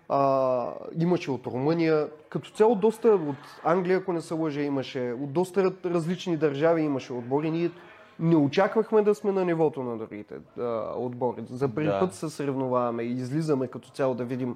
[0.10, 5.34] А, имаше от Румъния, като цяло доста от Англия, ако не се лъжа, имаше, от
[5.34, 7.52] доста различни държави имаше отбори.
[7.52, 7.72] Ние
[8.20, 11.44] не очаквахме да сме на нивото на другите а, отбори.
[11.50, 12.00] За първи Да.
[12.00, 14.56] път се съревноваваме и излизаме като цяло да видим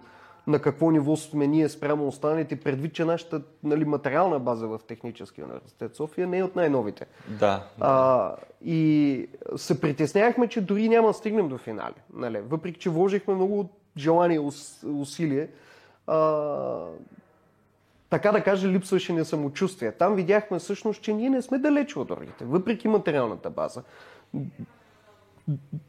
[0.50, 5.46] на какво ниво сме ние спрямо останалите, предвид, че нашата нали, материална база в Техническия
[5.46, 7.06] университет София не е от най-новите.
[7.28, 7.64] Да.
[7.80, 8.36] А,
[8.66, 11.94] и се притеснявахме, че дори няма да стигнем до финали.
[12.14, 12.42] Нали?
[12.50, 15.48] Въпреки, че вложихме много желание ус- усилие,
[16.08, 16.86] а,
[18.10, 19.92] така да кажа, липсваше ни самочувствие.
[19.92, 23.84] Там видяхме всъщност, че ние не сме далече от другите, въпреки материалната база.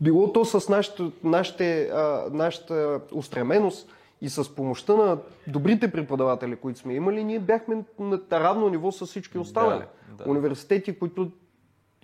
[0.01, 3.89] Било то с нашата, нашите, а, нашата устременост
[4.21, 9.07] и с помощта на добрите преподаватели, които сме имали, ние бяхме на равно ниво с
[9.07, 9.85] всички останали.
[10.09, 10.31] Да, да.
[10.31, 11.31] Университети, които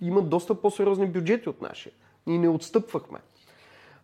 [0.01, 1.93] имат доста по-сериозни бюджети от нашия.
[2.27, 3.19] Ние не отстъпвахме.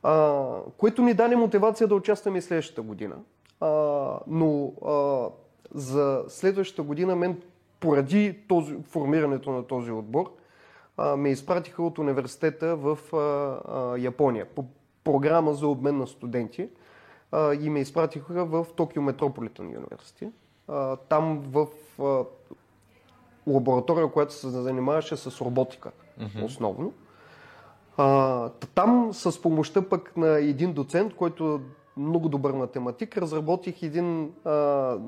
[0.04, 0.44] А,
[0.78, 3.16] което ни даде мотивация да участваме и следващата година.
[3.60, 3.70] А,
[4.28, 5.28] но а,
[5.80, 7.42] за следващата година мен,
[7.80, 10.34] поради този, формирането на този отбор,
[10.98, 14.66] а, ме изпратиха от университета в а, а, Япония по
[15.04, 16.70] програма за обмен на студенти
[17.34, 20.30] а, и ме изпратиха в Токио Метрополитен университет.
[20.68, 21.68] А, там в
[22.02, 22.26] а,
[23.48, 25.92] лаборатория, която се занимаваше с роботика
[26.46, 26.94] основно.
[27.98, 31.60] А, там с помощта пък на един доцент, който е
[32.00, 34.52] много добър математик, разработих един, а,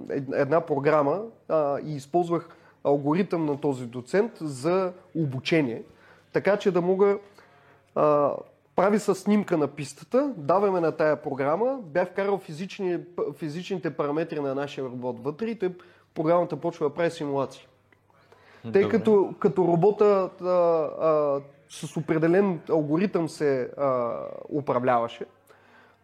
[0.10, 2.50] ед- една програма а, и използвах
[2.84, 5.84] алгоритъм на този доцент за обучение,
[6.34, 7.18] така че да мога
[7.96, 8.34] а,
[8.76, 13.00] прави с снимка на пистата, даваме на тая програма, бях вкарал физични,
[13.38, 15.74] физичните параметри на нашия робот вътре и той,
[16.14, 17.68] програмата почва да прави симулации.
[18.74, 18.90] Тъй Добре.
[18.90, 24.14] като, като робота а, а, с определен алгоритъм се а,
[24.50, 25.26] управляваше,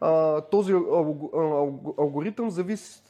[0.02, 3.02] а, този алг- алг- алгоритъм зависи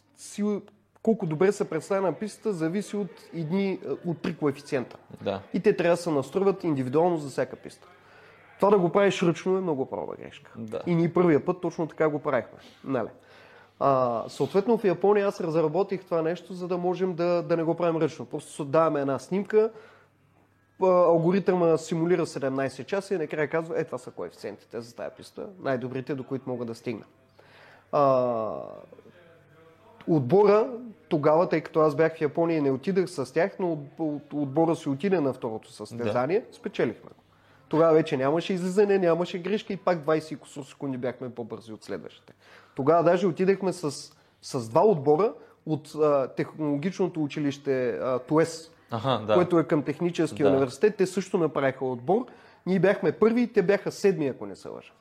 [1.04, 4.98] колко добре се представя на пистата, зависи от, едни, от три коефициента.
[5.22, 5.42] Да.
[5.54, 7.88] И те трябва да се настройват индивидуално за всяка писта.
[8.62, 10.52] Това да го правиш ръчно е много проба грешка.
[10.56, 10.82] Да.
[10.86, 12.60] И ние първия път точно така го правихме.
[12.84, 13.08] Нали?
[13.80, 17.76] А, съответно в Япония аз разработих това нещо, за да можем да, да не го
[17.76, 18.26] правим ръчно.
[18.26, 19.72] Просто даваме една снимка,
[20.82, 26.16] алгоритъма симулира 17 часа и накрая казва, е това са коефициентите за тази писта, най-добрите,
[26.16, 27.04] до които мога да стигна.
[27.92, 28.52] А,
[30.08, 30.70] отбора
[31.10, 34.34] тогава, тъй като аз бях в Япония и не отидах с тях, но от- от-
[34.34, 37.22] отбора си отиде на второто състезание, спечелихме го.
[37.72, 41.84] Тогава вече нямаше излизане, нямаше грешка и пак 20 и кусор секунди бяхме по-бързи от
[41.84, 42.34] следващите.
[42.76, 43.92] Тогава даже отидахме с,
[44.42, 45.34] с два отбора
[45.66, 49.34] от а, технологичното училище а, ТУЕС, Аха, да.
[49.34, 50.52] което е към техническия Да.
[50.52, 50.96] университет.
[50.96, 52.26] Те също направиха отбор.
[52.66, 54.92] Ние бяхме първи, те бяха седми, ако не се лъжа.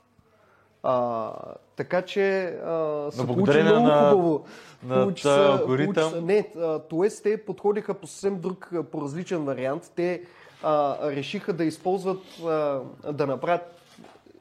[0.83, 1.33] А,
[1.77, 4.45] така че а, се получи много на- хубаво.
[4.83, 5.95] на Получи се- алгоритъм.
[5.95, 6.43] получи се- Не,
[6.81, 7.23] т.е.
[7.23, 9.93] те подходиха по съвсем друг, по различен вариант.
[9.97, 10.23] Те
[10.62, 12.81] а, решиха да използват, а,
[13.12, 13.81] да направят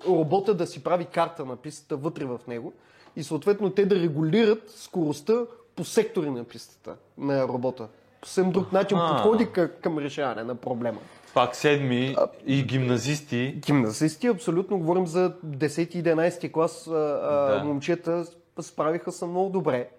[0.07, 2.73] робота да си прави карта на пистата вътре в него
[3.15, 5.33] и съответно те да регулират скоростта
[5.75, 7.87] по сектори на пистата на робота.
[8.21, 9.47] По съвсем друг начин подходи
[9.81, 10.99] към, решаване на проблема.
[11.33, 13.53] Пак седми и гимназисти.
[13.65, 17.63] Гимназисти, абсолютно говорим за 10-11 клас а, а, Да.
[17.63, 18.25] момчета,
[18.61, 19.89] справиха се много добре.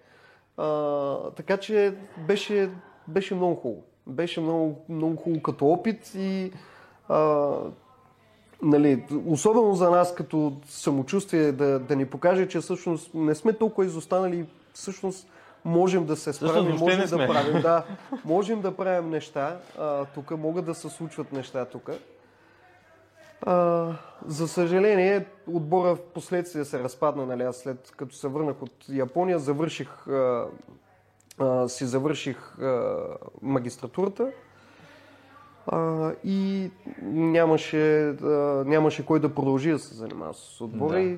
[0.57, 1.93] А, така че
[2.27, 2.69] беше,
[3.07, 3.83] беше много хубаво.
[4.11, 6.51] Беше много, много хубаво като опит и
[7.09, 7.51] а,
[8.61, 13.85] нали, особено за нас като самочувствие да, да ни покаже, че всъщност не сме толкова
[13.85, 15.27] изостанали, всъщност
[15.65, 17.27] можем да се справим, можем да сме.
[17.27, 17.83] правим, да,
[18.25, 21.89] можем да правим неща, а, тук могат да се случват неща тук.
[23.41, 23.87] А,
[24.25, 29.39] за съжаление, отбора в последствие се разпадна, нали, аз след като се върнах от Япония,
[29.39, 30.45] завърших, а,
[31.39, 32.97] а, си завърших а,
[33.41, 34.31] магистратурата
[35.67, 36.71] а, и
[37.03, 38.25] нямаше, а,
[38.65, 41.01] нямаше кой да продължи да се занимава с отбора Да.
[41.01, 41.17] и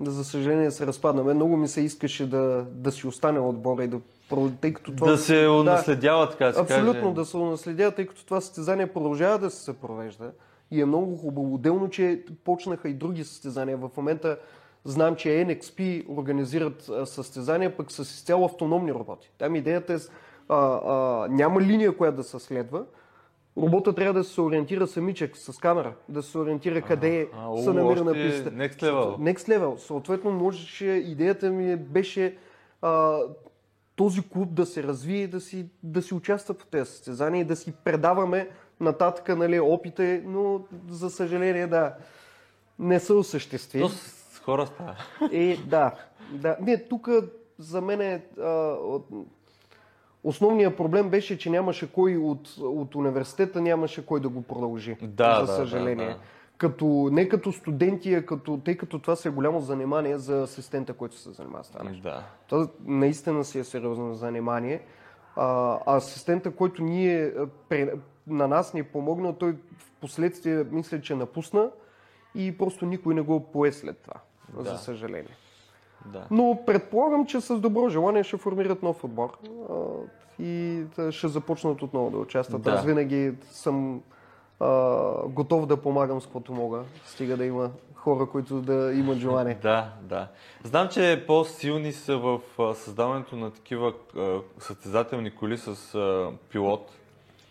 [0.00, 1.34] за съжаление се разпаднаме.
[1.34, 4.00] Много ми се искаше да, да си остане отбора и да
[4.60, 5.10] тъй като това...
[5.10, 7.14] Да се унаследява, така да се Абсолютно, каже.
[7.14, 10.30] да се унаследява, тъй като това състезание продължава да се провежда
[10.70, 11.54] и е много хубаво.
[11.54, 13.76] Отделно, че почнаха и други състезания.
[13.76, 14.38] В момента
[14.84, 19.30] Знам, че NXP организират а, състезания пък с изцяло автономни роботи.
[19.38, 19.96] Там идеята е,
[20.48, 22.84] а, а, няма линия, която да се следва.
[23.56, 27.72] Робота трябва да се ориентира самичък с камера, да се ориентира къде а, се о,
[27.72, 28.50] намира на писта.
[28.50, 29.34] next level.
[29.34, 29.76] Next level.
[29.76, 32.36] Съответно, можеше, идеята ми беше
[32.82, 33.18] а,
[33.96, 37.44] този клуб да се развие и да си, да си участва в тези състезания и
[37.44, 38.48] да си предаваме
[38.80, 41.94] нататък нали, опите, но за съжаление да,
[42.78, 43.84] не са осъществи.
[44.44, 44.96] Хора става.
[45.32, 45.94] Е, да.
[46.32, 46.56] да.
[46.60, 47.08] Не, тук
[47.58, 48.76] за мен е, а,
[50.24, 54.96] основният проблем беше, че нямаше кой от, от университета, нямаше кой да го продължи.
[55.02, 56.06] Да, за да, съжаление.
[56.06, 56.18] да, да.
[56.56, 60.92] Като, не като студенти, а като, тъй като това си е голямо занимание за асистента,
[60.92, 62.02] който се занимава с това нещо.
[62.02, 62.24] Да.
[62.48, 64.80] То наистина си е сериозно занимание.
[65.36, 67.32] А, асистента, който ние,
[67.68, 67.92] пре,
[68.26, 71.70] на нас ни е помогнал, той в последствие мисля, че напусна
[72.34, 74.20] и просто никой не го пое след това,
[74.62, 74.70] Да.
[74.70, 75.36] за съжаление.
[76.04, 76.26] Да.
[76.30, 79.38] Но предполагам, че с добро желание ще формират нов отбор
[80.38, 82.62] и ще започнат отново да участват.
[82.62, 82.70] Да.
[82.70, 84.02] Аз винаги съм
[84.60, 84.68] а,
[85.28, 89.58] готов да помагам с каквото мога, стига да има хора, които да имат желание.
[89.62, 90.28] Да, да.
[90.64, 92.40] Знам, че по-силни са в
[92.74, 93.92] създаването на такива
[94.58, 96.90] състезателни коли с а, пилот.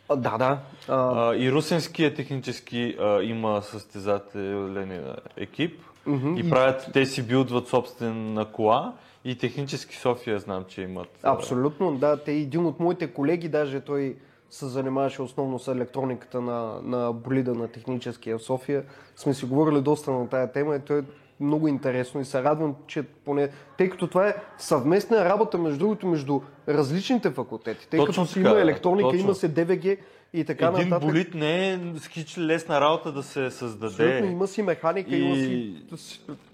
[0.09, 0.59] А, да, да.
[0.87, 6.37] А, и русенския технически има състезателен екип Мгм.
[6.37, 8.93] и правят, те си билдват собствена кола
[9.25, 11.07] и технически София знам, че имат.
[11.23, 12.17] а, Абсолютно, да.
[12.17, 14.15] Те един от моите колеги, даже той
[14.49, 18.83] се занимаваше основно с електрониката на, на болида на техническия в София.
[19.15, 21.03] Сме си говорили доста на тая тема и той е
[21.39, 23.49] много интересно и се радвам, че поне...
[23.77, 27.87] Тъй като това е съвместна работа, между другото, между различните факултети.
[27.89, 29.23] Тъй Точно като си има електроника, точно.
[29.23, 29.97] има се ДВГ
[30.33, 31.07] и така Един нататък.
[31.09, 33.85] болит не е скич лесна работа да се създаде.
[34.07, 35.41] Абсолютно, има си механика, има си...
[35.43, 35.85] И-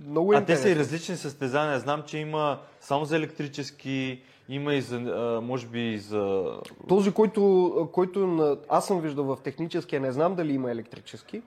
[0.09, 1.79] Много е А те са и различни състезания.
[1.79, 4.99] Знам, че има само за електрически, има и за,
[5.43, 6.45] може би и за...
[6.87, 8.57] Този, който, който на...
[8.69, 11.41] аз съм виждал в техническия, не знам дали има електрически,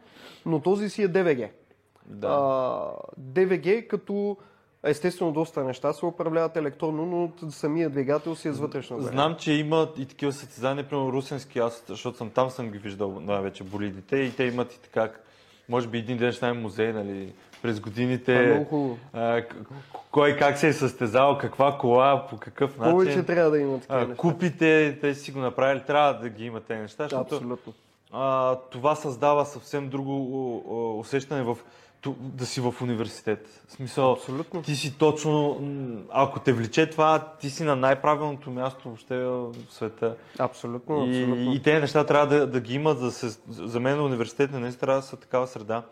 [0.46, 1.50] но този си е ДВГ.
[2.06, 2.28] Да.
[2.28, 4.36] А, ДВГ като
[4.84, 9.12] естествено доста неща се управляват електронно, но самия двигател си е с вътрешна зарядка.
[9.12, 13.20] Знам, че има и такива състезания, примерно русенски, аз, защото съм там, съм ги виждал
[13.20, 15.10] най-вече болидите и те имат и така,
[15.68, 18.98] може би един ден ще направим музей, нали, през е годините, хубаво.
[19.12, 19.42] а,
[20.10, 22.92] кой как се е състезал, каква кола, по какъв начин.
[22.92, 24.16] Повече трябва да има такива неща.
[24.16, 27.72] купите, те си го направили, трябва да ги има тези неща, защото Абсолютно.
[28.12, 31.58] а, това създава съвсем друго усещане в
[32.10, 33.62] да си в университет.
[33.68, 34.62] В смисъл, Абсолютно.
[34.62, 35.60] ти си точно,
[36.10, 40.16] ако те влече това, ти си на най-правилното място въобще в света.
[40.38, 41.54] Абсолютно, И, абсолютно.
[41.54, 45.00] и тези неща трябва да, да ги имат, да се, за мен университет не трябва
[45.00, 45.82] да са такава среда,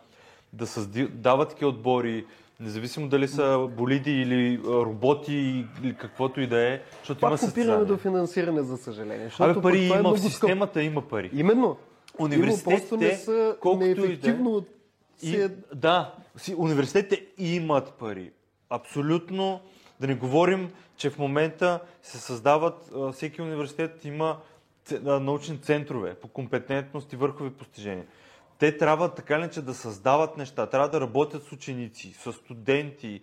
[0.52, 2.26] да създават такива отбори,
[2.60, 7.52] независимо дали са болиди или роботи или каквото и да е, защото има Пак копираме
[7.52, 7.84] състезания.
[7.84, 9.24] до финансиране, за съжаление.
[9.24, 11.30] Защото Абе, пари е има, в системата има пари.
[11.34, 11.76] Именно.
[12.18, 14.64] Университетите, Има, просто не са колкото и да е, неефективно.
[15.22, 15.48] И, Си е...
[15.74, 18.32] да, си, университетите имат пари.
[18.70, 19.60] Абсолютно.
[20.00, 24.40] Да не говорим, че в момента се създават, всеки университет има
[25.02, 28.06] научни центрове по компетентност и върхови постижения.
[28.58, 33.20] Те трябва така или иначе да създават неща, трябва да работят с ученици, с студенти.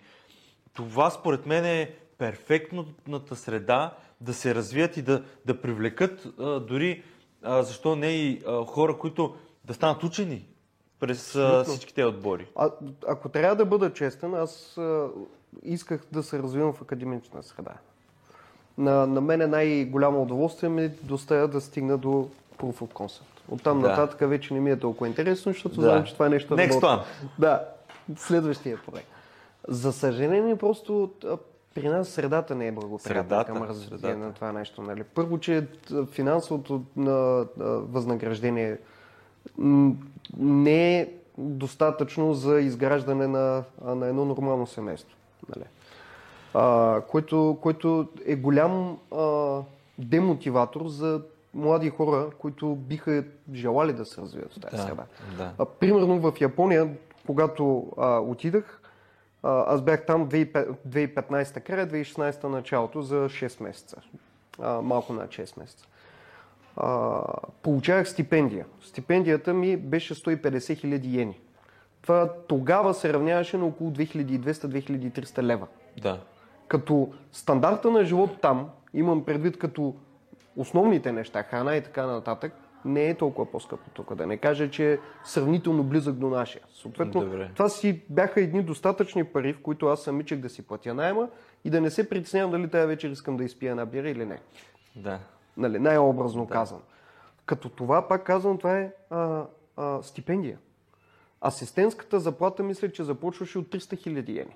[0.74, 7.04] Това според мен е перфектната среда да се развият и да, да привлекат а, дори,
[7.44, 10.46] а, защо не и а, хора, които да станат учени
[11.00, 11.64] през Абсолютно.
[11.64, 12.48] всички тези отбори.
[12.56, 12.70] А,
[13.08, 15.08] ако трябва да бъда честен, аз а,
[15.64, 17.74] исках да се развивам в академична среда.
[18.78, 23.22] На, на мен е най-голямо удоволствие ми доставя да стигна до Proof of Concept.
[23.50, 23.88] Оттам Да.
[23.90, 25.82] нататък вече не ми е толкова интересно, защото Да.
[25.82, 26.86] знам, че това е нещо Next работи.
[26.86, 27.02] one.
[27.40, 27.66] Да,
[28.16, 29.08] следващия проект.
[29.68, 31.12] За съжаление, просто
[31.76, 34.18] при нас средата не е благоприятна към развитие средата.
[34.18, 34.82] на това нещо.
[34.82, 35.04] Нали?
[35.04, 35.68] Първо, че
[36.12, 38.78] финансовото на, а, възнаграждение
[40.38, 45.18] не е достатъчно за изграждане на, на едно нормално семейство.
[45.56, 45.66] Нали?
[46.54, 49.60] А, което, което е голям а,
[50.00, 51.22] демотиватор за
[51.54, 55.04] млади хора, които биха желали да се развият в тази среда.
[55.38, 55.52] да.
[55.58, 56.90] А, примерно в Япония,
[57.26, 58.82] когато а, отидах,
[59.44, 63.98] а, аз бях там 2005 2015 края, 2016 началото за 6 месеца.
[64.62, 65.86] А, малко над 6 месеца.
[66.78, 67.22] А,
[67.62, 68.66] получавах стипендия.
[68.82, 71.40] Стипендията ми беше 150 хиляди йени.
[72.02, 75.68] Това тогава се равняваше на около 2200-2300 лева.
[76.02, 76.20] Да.
[76.68, 79.96] Като стандарта на живот там, имам предвид като
[80.56, 82.54] основните неща, храна и така нататък,
[82.86, 84.16] Не е толкова по-скъпо тук.
[84.16, 86.62] Да не кажа, че е сравнително близък до нашия.
[86.74, 87.52] Съответно, Добре.
[87.56, 91.30] това си бяха едни достатъчни пари, в които аз самичък да си платя найема
[91.66, 94.40] и да не се притеснявам дали тази вечер искам да изпия една бира или не.
[94.96, 95.20] Да.
[95.58, 96.52] Нали, най-образно да.
[96.54, 96.82] казано.
[97.46, 99.44] Като това, пак казвам, това е а,
[99.78, 100.58] а, стипендия.
[101.42, 104.56] Асистентската заплата, мисля, че започваше от 300 хиляди йени.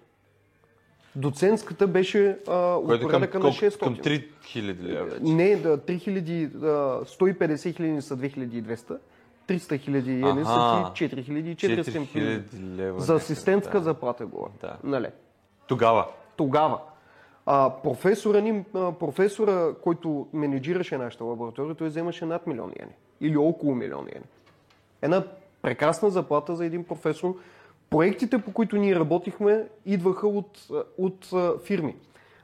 [1.16, 3.80] Доцентската беше а, от порядъка на колко- 600.
[3.80, 5.18] към 3000 лева.
[5.22, 8.98] Не, да, 3000, а, 150 хиляди са 2200,
[9.48, 11.56] 300 хиляди йени са ти 4400 хиляди.
[11.56, 13.00] 4000 лева.
[13.02, 13.84] За асистентска да.
[13.84, 14.52] заплата говоря.
[14.62, 14.78] Да.
[14.84, 15.08] Нали?
[15.68, 16.08] Тогава.
[16.36, 16.80] Тогава.
[17.46, 22.94] А, професора, ни, професора, който менеджираше нашата лаборатория, той вземаше над милион йени.
[23.22, 24.26] Или около милион йени.
[25.02, 25.24] Една
[25.62, 27.36] прекрасна заплата за един професор.
[27.90, 30.68] Проектите, по които ние работихме, идваха от,
[30.98, 31.30] от
[31.64, 31.96] фирми.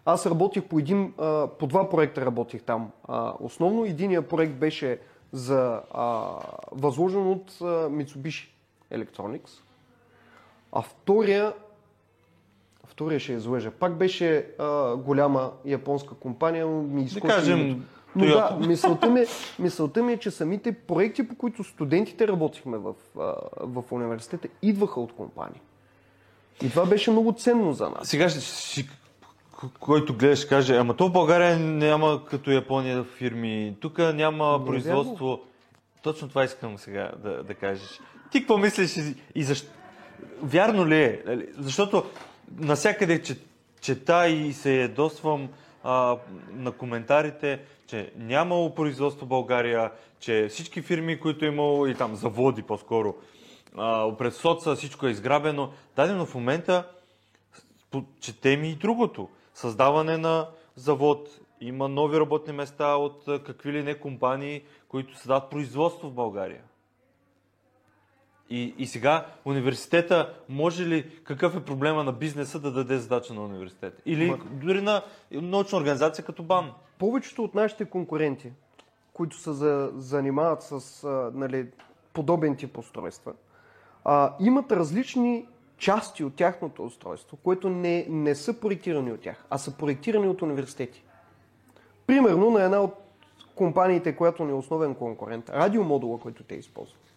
[0.05, 1.13] Аз работих по един,
[1.59, 2.91] по два проекта работих там.
[3.39, 4.99] Основно единия проект беше
[5.31, 5.81] за
[6.71, 8.47] възложен от а, Mitsubishi
[8.93, 9.49] Electronics.
[10.71, 11.53] А втория
[12.87, 13.71] Втория ще излъжа.
[13.71, 17.81] Пак беше а, голяма японска компания, но ми изкочи кажем, името.
[18.15, 19.25] Но да, мисълта ми,
[19.59, 24.99] мисълта ми е, че самите проекти, по които студентите работихме в, а, в университета, идваха
[25.01, 25.61] от компании.
[26.63, 28.07] И това беше много ценно за нас.
[28.07, 28.39] Сега ще,
[28.81, 34.59] к- който гледаш, ще каже, ама то в България няма като Япония фирми, тук няма
[34.61, 35.39] е производство.
[36.01, 37.99] Точно това искам сега да, да кажеш.
[38.31, 38.97] Ти какво мислиш
[39.35, 39.67] и, защо?
[40.41, 41.21] Вярно ли е?
[41.57, 42.03] Защото
[42.55, 43.37] насякъде че,
[43.81, 45.49] чета и се ядосвам
[45.83, 46.17] а,
[46.53, 52.15] на коментарите, че нямало производство в България, че всички фирми, които е имало и там
[52.15, 53.15] заводи по-скоро,
[53.77, 55.71] а, пред соца всичко е изграбено.
[55.95, 56.87] Дадено в момента
[58.19, 59.29] четем и другото.
[59.53, 61.29] Създаване на завод,
[61.61, 66.61] има нови работни места от какви ли не компании, които създават производство в България.
[68.49, 73.41] И, и сега университета може ли, какъв е проблема на бизнеса да даде задача на
[73.41, 74.01] университета?
[74.05, 76.71] Или Ма- дори на научна организация като БАН?
[76.99, 78.51] Повечето от нашите конкуренти,
[79.13, 81.67] които се за, занимават с а, нали,
[82.13, 83.33] подобен тип устройства,
[84.05, 85.45] а, имат различни
[85.77, 90.41] части от тяхното устройство, които не, не са проектирани от тях, а са проектирани от
[90.41, 91.03] университети.
[92.07, 92.93] Примерно на една от
[93.55, 97.16] компаниите, която ни е основен конкурент, радиомодула, който те използват.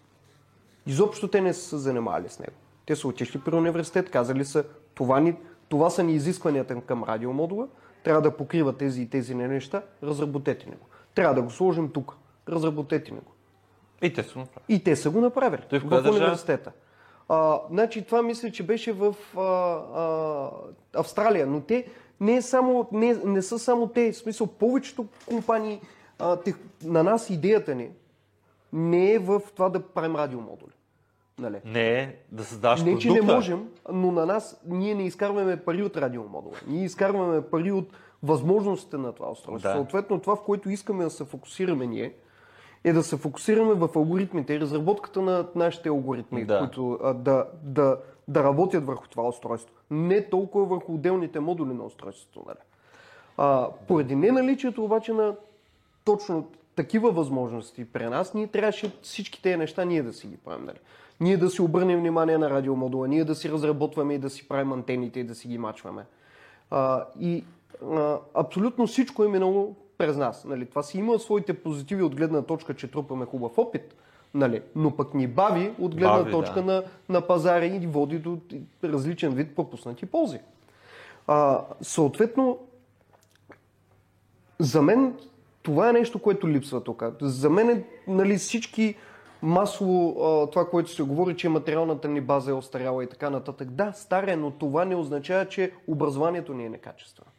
[0.87, 2.53] Изобщо те не са се занимавали с него.
[2.87, 4.64] Те са отишли при университет, казали са,
[4.95, 5.37] това, ни,
[5.68, 7.68] това са ни изискванията към радиомодула,
[8.05, 10.87] трябва да покрива тези и тези неща, разработете ни го.
[11.14, 12.16] Трябва да го сложим тук,
[12.49, 13.33] разработете ни го.
[14.03, 14.64] И те са го направили.
[14.68, 16.72] И те са го направили Той в в университета.
[17.28, 20.51] А, значи това мисля, че беше в а, а,
[20.95, 21.87] Австралия, но те
[22.20, 24.12] не, е само, не, не са само те.
[24.12, 25.81] В смисъл, повечето компании,
[26.18, 27.89] а, тех, на нас идеята ни
[28.73, 30.73] не е в това да правим радиомодули.
[31.39, 31.61] Нали?
[31.64, 33.27] Не е да създаваш Не, че продукта.
[33.27, 36.55] не можем, но на нас ние не изкарваме пари от радиомодула.
[36.68, 37.89] Ние изкарваме пари от
[38.23, 39.68] възможностите на това устройство.
[39.68, 39.75] Да.
[39.75, 42.14] Съответно, това, в което искаме да се фокусираме ние,
[42.85, 46.59] е да се фокусираме в алгоритмите и разработката на нашите алгоритми, Да.
[46.59, 47.99] които а, да, да,
[48.29, 49.75] да работят върху това устройство.
[49.91, 52.43] Не толкова върху отделните модули на устройството.
[52.47, 52.59] Нали?
[53.37, 55.35] А, поради неналичието обаче на
[56.05, 56.49] точно
[56.81, 60.64] такива възможности при нас, ние трябваше всички тези неща ние да си ги правим.
[60.64, 60.78] Нали?
[61.20, 64.72] Ние да си обърнем внимание на радиомодула, ние да си разработваме и да си правим
[64.72, 66.05] антените и да си ги мачваме.
[66.70, 67.45] А, и
[67.93, 70.45] а, абсолютно всичко е минало през нас.
[70.45, 70.66] Нали?
[70.66, 73.95] Това си има своите позитиви от гледна точка, че трупаме хубав опит,
[74.35, 74.62] нали?
[74.74, 76.72] но пък ни бави от гледна Бави, точка да.
[76.72, 78.39] на, на пазара и води до
[78.85, 80.39] различен вид пропуснати ползи.
[81.26, 82.59] А, съответно,
[84.59, 85.14] за мен
[85.62, 87.04] това е нещо, което липсва тук.
[87.20, 88.94] За мен е, нали, всички
[89.42, 93.70] масово а, това, което се говори, че материалната ни база е остаряла и така нататък.
[93.70, 97.30] Да, стара е, но това не означава, че образованието ни е некачествено.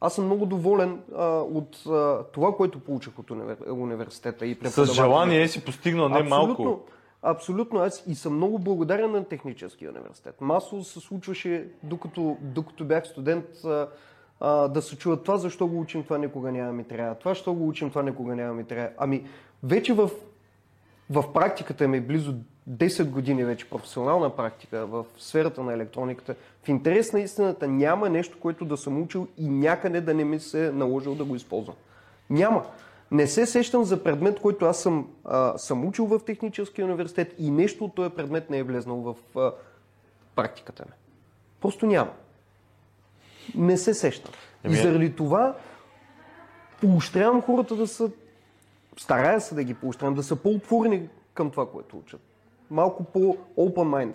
[0.00, 3.56] Аз съм много доволен а, от а, това, което получих от универ...
[3.70, 4.94] университета и С преподавателите.
[5.02, 6.50] желание си постигнал не малко.
[6.52, 6.82] Абсолютно,
[7.22, 7.80] абсолютно.
[7.80, 10.40] Аз и съм много благодарен на Техническия университет.
[10.40, 13.88] Масово се случваше, докато, докато бях студент, а,
[14.40, 17.14] а, да се чуят това, защо го учим, това никога няма ми трябва.
[17.14, 18.90] Това, защо го учим, това никога няма ми трябва.
[18.98, 19.24] Ами,
[19.62, 20.10] вече в,
[21.10, 22.34] в практиката ми, близо
[22.70, 28.38] 10 години вече професионална практика в сферата на електрониката, в интерес на истината няма нещо,
[28.40, 31.76] което да съм учил и някъде да не ми се е наложил да го използвам.
[32.30, 32.66] Няма.
[33.10, 37.50] Не се сещам за предмет, който аз съм, а, съм учил в Техническия университет и
[37.50, 39.52] нещо от този предмет не е влезнал в а,
[40.36, 40.92] практиката ми.
[41.60, 42.10] Просто няма.
[43.54, 44.32] Не се сещам.
[44.64, 45.54] Еми- И заради това
[46.80, 48.10] поощрявам хората да са
[48.96, 52.20] старая се да ги поощрям, да са по-отворени към това, което учат.
[52.70, 54.14] Малко по-open-minded,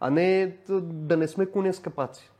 [0.00, 2.30] а не да, да не сме коне с капаци.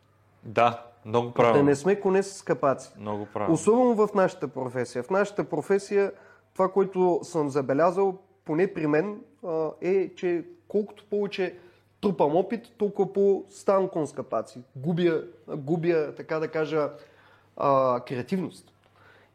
[0.44, 1.62] Да, много Да правилно.
[1.62, 2.90] не сме коне с капаци.
[2.98, 3.54] Много правилно.
[3.54, 5.02] Особено в нашата професия.
[5.02, 6.12] В нашата професия
[6.52, 8.14] това, което съм забелязал,
[8.44, 9.20] поне при мен,
[9.82, 11.54] е, че колкото повече
[12.00, 14.60] трупам опит, толкова по-ставам кон с капаци.
[14.76, 16.90] Губя, губя, така да кажа,
[17.56, 18.72] а, креативност.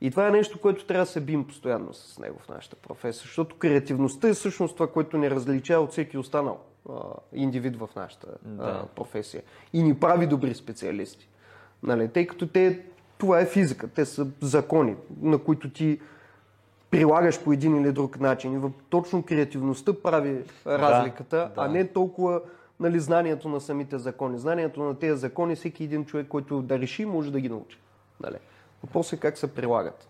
[0.01, 3.21] И това е нещо, което трябва да се бим постоянно с него в нашата професия,
[3.21, 6.59] защото креативността е всъщност това, което ни различава от всеки останал
[6.89, 6.93] а,
[7.33, 8.85] индивид в нашата а, Да.
[8.95, 9.43] професия
[9.73, 11.29] и ни прави добри специалисти.
[11.83, 12.85] Нали, тъй като те,
[13.17, 15.99] това е физика, те са закони, на които ти
[16.93, 18.57] прилагаш по един или друг начин.
[18.57, 21.51] И точно креативността прави разликата, да.
[21.57, 22.41] а не толкова
[22.79, 24.39] нали, знанието на самите закони.
[24.39, 27.77] Знанието на тези закони всеки един човек, който да реши, може да ги научи.
[28.23, 28.35] Нали.
[28.83, 30.07] Въпросът е как се прилагат.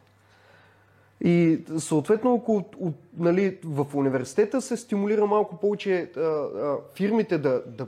[1.22, 7.38] И съответно, ако от, от, нали, в университета се стимулира малко повече а, а, фирмите
[7.38, 7.88] да, да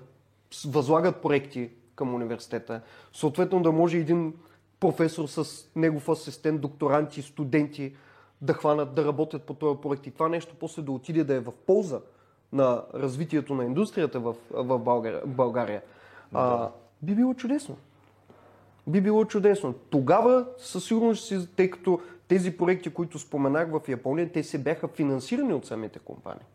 [0.65, 2.81] възлагат проекти към университета,
[3.13, 4.33] съответно да може един
[4.79, 7.93] професор с негов асистент, докторанти, студенти
[8.41, 11.39] да хванат, да работят по този проект и това нещо после да отиде да е
[11.39, 11.99] в полза
[12.53, 15.81] на развитието на индустрията в, в България, България
[16.33, 16.69] а,
[17.01, 17.77] би било чудесно.
[18.87, 19.73] Би било чудесно.
[19.73, 25.53] Тогава със сигурност, тъй като тези проекти, които споменах в Япония, те се бяха финансирани
[25.53, 26.45] от самите компании.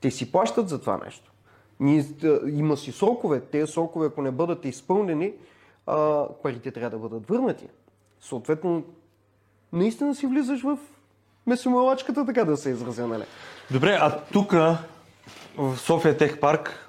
[0.00, 1.32] Те си плащат за това нещо.
[1.80, 2.04] Ние,
[2.46, 3.40] има си срокове.
[3.40, 5.32] Тези срокове, ако не бъдат изпълнени,
[5.86, 7.68] а, парите трябва да бъдат върнати.
[8.20, 8.84] Съответно,
[9.72, 10.78] наистина си влизаш в
[11.46, 13.24] месомалачката, така да се изразя, нали?
[13.70, 14.52] Добре, а тук
[15.56, 16.88] в София Тех Парк,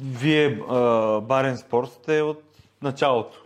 [0.00, 2.42] вие а, Барен Спорт сте от
[2.82, 3.42] началото.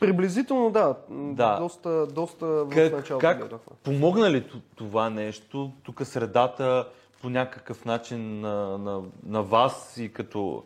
[0.00, 0.94] Приблизително да.
[1.10, 1.58] Да.
[1.60, 3.72] Доста, доста в Как, началото как гледахме.
[3.84, 4.44] помогна ли
[4.76, 6.88] това нещо, тук средата
[7.22, 10.62] по някакъв начин на, на, на вас и като,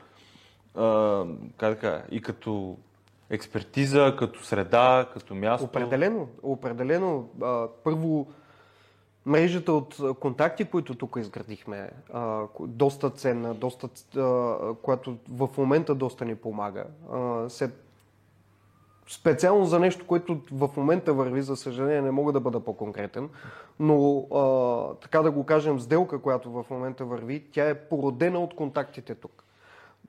[0.77, 1.25] а,
[1.57, 2.77] как да кажа, и като
[3.33, 5.65] експертиза, като среда, като място?
[5.65, 7.29] Определено, определено.
[7.85, 8.27] Първо,
[9.27, 11.91] мрежата от контакти, които тук изградихме,
[12.61, 13.89] доста ценна, доста,
[14.83, 16.85] която в момента доста ни помага.
[19.09, 23.29] Специално за нещо, което в момента върви, за съжаление не мога да бъда по-конкретен,
[23.81, 24.27] но
[25.01, 29.45] така да го кажем, сделка, която в момента върви, тя е породена от контактите тук.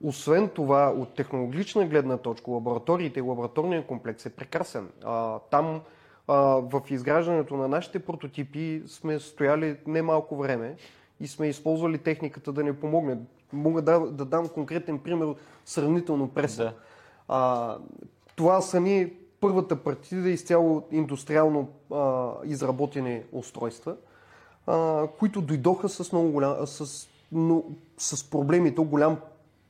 [0.03, 4.89] Освен това, от технологична гледна точка, лабораториите и лабораторния комплекс е прекрасен.
[5.03, 5.81] А, там
[6.27, 10.75] а, в изграждането на нашите прототипи сме стояли немалко време
[11.19, 13.17] и сме използвали техниката да ни помогне.
[13.53, 15.35] Мога да, да дам конкретен пример
[15.65, 16.63] сравнително преса.
[16.63, 16.73] Да.
[17.27, 17.77] А,
[18.35, 23.95] това са ни първата партида изцяло индустриално а, изработени устройства,
[24.67, 27.63] а, които дойдоха с много голям, с, но,
[27.97, 28.75] с проблеми.
[28.75, 29.17] То голям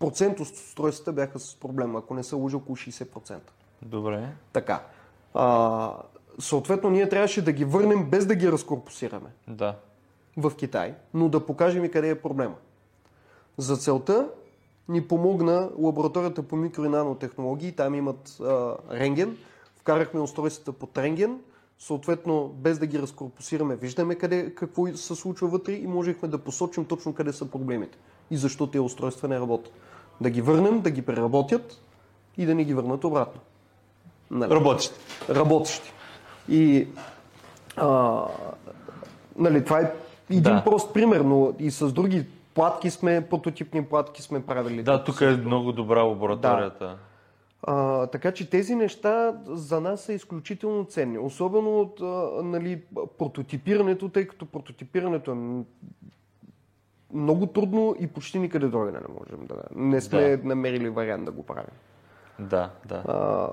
[0.04, 3.38] процент от устройствата бяха с проблем, ако не са лъжа около 60%.
[3.82, 4.30] Добре.
[4.54, 4.84] Така.
[5.34, 5.94] А,
[6.40, 9.76] съответно, ние трябваше да ги върнем без да ги разкорпусираме Да.
[10.38, 12.56] в Китай, но да покажем и къде е проблема.
[13.58, 14.30] За целта
[14.90, 17.72] ни помогна лабораторията по микро и нанотехнологии.
[17.72, 19.38] Там имат а, рентген.
[19.76, 21.40] Вкарахме устройствата под рентген.
[21.80, 26.86] Съответно, без да ги разкорпусираме, виждаме къде, какво се случва вътре и можехме да посочим
[26.86, 27.98] точно къде са проблемите
[28.32, 29.74] и защо тези устройства не работят.
[30.22, 31.82] Да ги върнем, да ги преработят
[32.38, 33.42] и да ни ги върнат обратно.
[34.32, 34.52] Нали?
[34.52, 34.96] Работещи.
[35.30, 35.94] работещи.
[36.50, 36.88] И
[37.78, 38.22] а,
[39.38, 39.92] нали, това е
[40.30, 40.64] един Да.
[40.64, 44.84] прост пример, но и с други платки сме, прототипни платки сме правили.
[44.84, 46.98] Да, тук е много добра лабораторията.
[47.64, 51.18] А, така че тези неща за нас са изключително ценни.
[51.18, 52.82] Особено от а, нали,
[53.18, 55.36] прототипирането, тъй като прототипирането е
[57.14, 59.56] много трудно и почти никъде другаде не можем да.
[59.76, 60.48] Не сме Да.
[60.48, 61.76] намерили вариант да го правим.
[62.40, 63.04] Да, да.
[63.08, 63.50] А,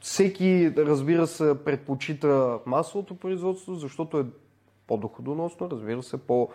[0.00, 4.24] всеки, разбира се, предпочита масовото производство, защото е
[4.86, 6.48] по-доходоносно, разбира се, по,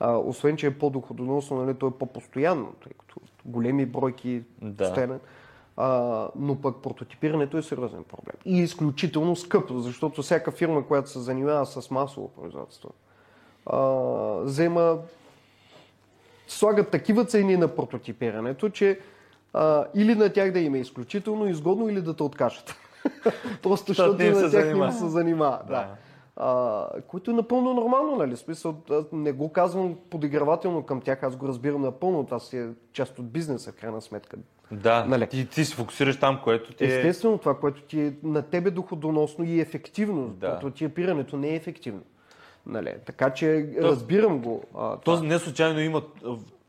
[0.00, 4.84] а, освен, че е по-доходоносно, нали, то е по-постоянно, тъй като големи бройки Да.
[4.84, 5.20] постоянно.
[5.76, 8.36] А, но пък прототипирането е сериозен проблем.
[8.44, 12.90] И изключително скъпо, защото всяка фирма, която се занимава с масово производство,
[13.66, 13.78] а,
[14.42, 14.98] взема
[16.50, 18.98] слагат такива цени на прототипирането, че
[19.52, 22.74] а, или на тях да им е изключително изгодно, или да те откажат.
[23.62, 24.92] Просто защото на тях не им занимава.
[24.92, 25.58] се занимава.
[25.68, 25.72] Да.
[25.72, 25.88] Да.
[26.36, 28.36] А, което е напълно нормално, нали?
[28.36, 28.76] Смисъл,
[29.12, 32.24] не го казвам подигравателно към тях, аз го разбирам напълно.
[32.24, 34.36] Това си е част от бизнеса, в крайна сметка.
[34.72, 35.26] Да, Нали?
[35.26, 36.86] ти, ти се фокусираш там, което ти е...
[36.86, 40.28] Естествено, това, което ти е на тебе доходоносно и ефективно.
[40.28, 40.58] Да.
[40.58, 42.02] Прототипирането не е ефективно.
[42.70, 42.94] Нали?
[43.06, 44.62] Така че разбирам го.
[44.74, 45.16] А, това.
[45.16, 46.02] То не случайно има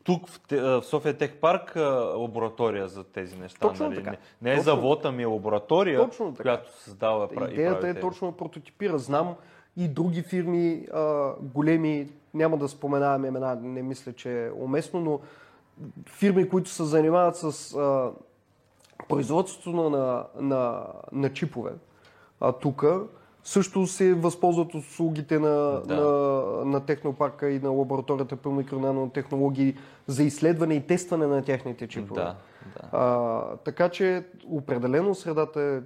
[0.04, 1.76] тук в, в София Тех Парк
[2.16, 3.68] лаборатория за тези неща.
[3.68, 3.96] Точно нали?
[3.96, 4.10] така.
[4.10, 4.64] Не, не е Точно.
[4.64, 6.42] завод, ами е лаборатория, Точно така.
[6.42, 8.98] която създава пра- и Идеята прави е точно да прототипира.
[8.98, 9.34] Знам
[9.76, 15.20] и други фирми, а, големи, няма да споменавам имена, не мисля, че е уместно, но
[16.08, 18.10] фирми, които се занимават с а,
[19.08, 21.70] производството на, на, на, на чипове,
[22.40, 22.84] а тук
[23.44, 25.94] също се възползват от услугите на, Да.
[25.96, 26.10] на,
[26.64, 29.76] на технопарка и на лабораторията по микронанотехнологии
[30.06, 32.20] за изследване и тестване на техните чипове.
[32.20, 32.36] Да,
[32.74, 32.88] да.
[32.92, 35.80] А, така че определено средата е.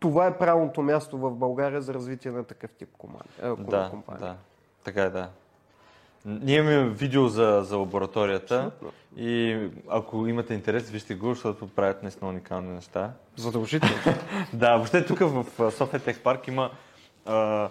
[0.00, 4.20] Това е правилното място в България за развитие на такъв тип комани, а, Да, компания.
[4.20, 4.36] да.
[4.84, 5.28] Така е, да.
[6.24, 8.98] Ние имаме видео за, за лабораторията Абсолютно.
[9.16, 9.58] и
[9.88, 13.12] ако имате интерес, вижте го, защото правят наистина уникални неща.
[13.36, 13.94] Задължително.
[14.52, 16.70] Да, въобще тук в София Тех Парк има,
[17.26, 17.68] а,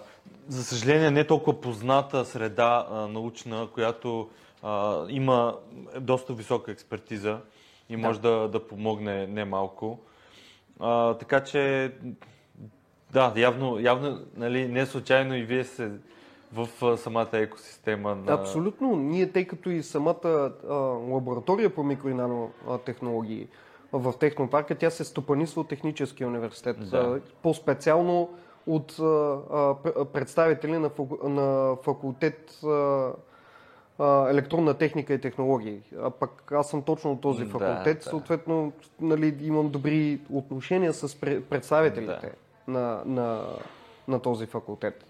[0.48, 4.30] за съжаление, не толкова позната среда а, научна, която
[4.62, 5.56] а, има
[6.00, 7.38] доста висока експертиза
[7.88, 10.00] и може да, да помогне немалко.
[10.80, 11.92] А, така че,
[13.12, 15.90] да, явно, явно нали, не случайно и вие сте
[16.54, 18.32] в самата екосистема на...
[18.32, 18.96] Абсолютно.
[18.96, 20.74] Ние, тъй като и самата а,
[21.10, 23.48] лаборатория по микро и нанотехнологии
[23.92, 26.90] в Технопарка, тя се стопанисва от Техническия университет.
[26.90, 27.20] Да.
[27.42, 28.30] По-специално
[28.66, 29.06] от а, а,
[29.74, 33.10] пр- представители на, факу- на факултет а,
[33.98, 35.80] а, електронна техника и технологии.
[36.00, 38.04] А пък аз съм точно от този Да, факултет, да.
[38.04, 42.32] съответно нали, имам добри отношения с пре- представителите
[42.68, 43.46] на, на,
[44.08, 45.04] на този факултет.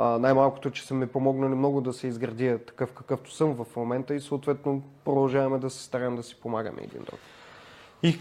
[0.00, 4.20] Най-малкото, че са ми помогнали много да се изградя такъв какъвто съм в момента и
[4.20, 7.18] съответно продължаваме да се стараем да си помагаме един друг.
[8.02, 8.18] И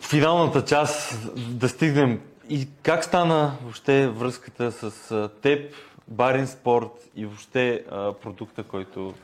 [0.00, 1.28] финалната част
[1.58, 2.20] да стигнем.
[2.48, 5.72] И как стана въобще връзката с теб,
[6.08, 9.14] Барин Спорт и въобще а, продукта, който...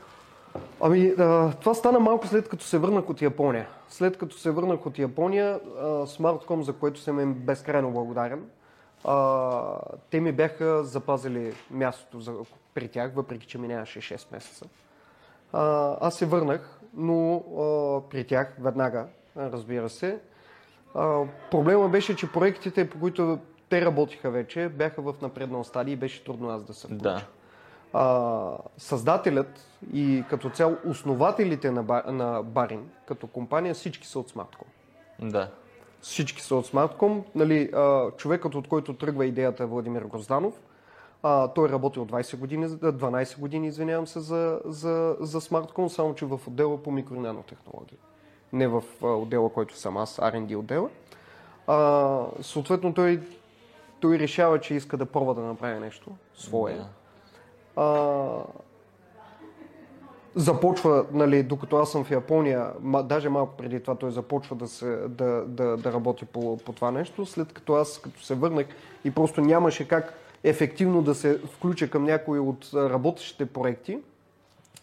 [0.81, 3.67] Ами, а, това стана малко след като се върнах от Япония.
[3.89, 8.43] След като се върнах от Япония, а, Smartcom, за което съм им безкрайно благодарен,
[9.03, 9.79] а,
[10.09, 12.33] те ми бяха запазили мястото за,
[12.73, 14.65] при тях, въпреки че минаваше 6 месеца.
[15.53, 20.19] А, аз се върнах, но а, при тях веднага, разбира се.
[20.95, 23.39] А, проблема беше, че проектите, по които
[23.69, 27.03] те работиха вече, бяха в напреднал стадий и беше трудно аз да се включа.
[27.03, 27.25] Да.
[27.93, 34.65] А, създателят и като цяло основателите на, на Барин като компания всички са от Smartcom.
[35.19, 35.49] Да.
[36.03, 37.23] Всички са от Smartcom.
[37.35, 40.53] Нали, а, човекът, от който тръгва идеята е Владимир Грозданов.
[41.23, 46.15] А, той е работил 20 години, 12 години, извинявам се, за, за, за Smartcom, само
[46.15, 47.97] че в отдела по микро и нанотехнологии.
[48.53, 50.89] Не в а, отдела, който съм аз, R&D отдела.
[51.67, 53.21] А, съответно, той,
[53.99, 56.73] той решава, че иска да пробва да направи нещо свое.
[56.73, 56.87] Да.
[57.75, 58.43] А,
[60.35, 64.67] започва, нали, докато аз съм в Япония, ма, даже малко преди това той започва да,
[64.67, 68.65] се, да, да, да работи по, по това нещо, след като аз като се върнах
[69.05, 70.13] и просто нямаше как
[70.43, 73.99] ефективно да се включа към някои от работещите проекти,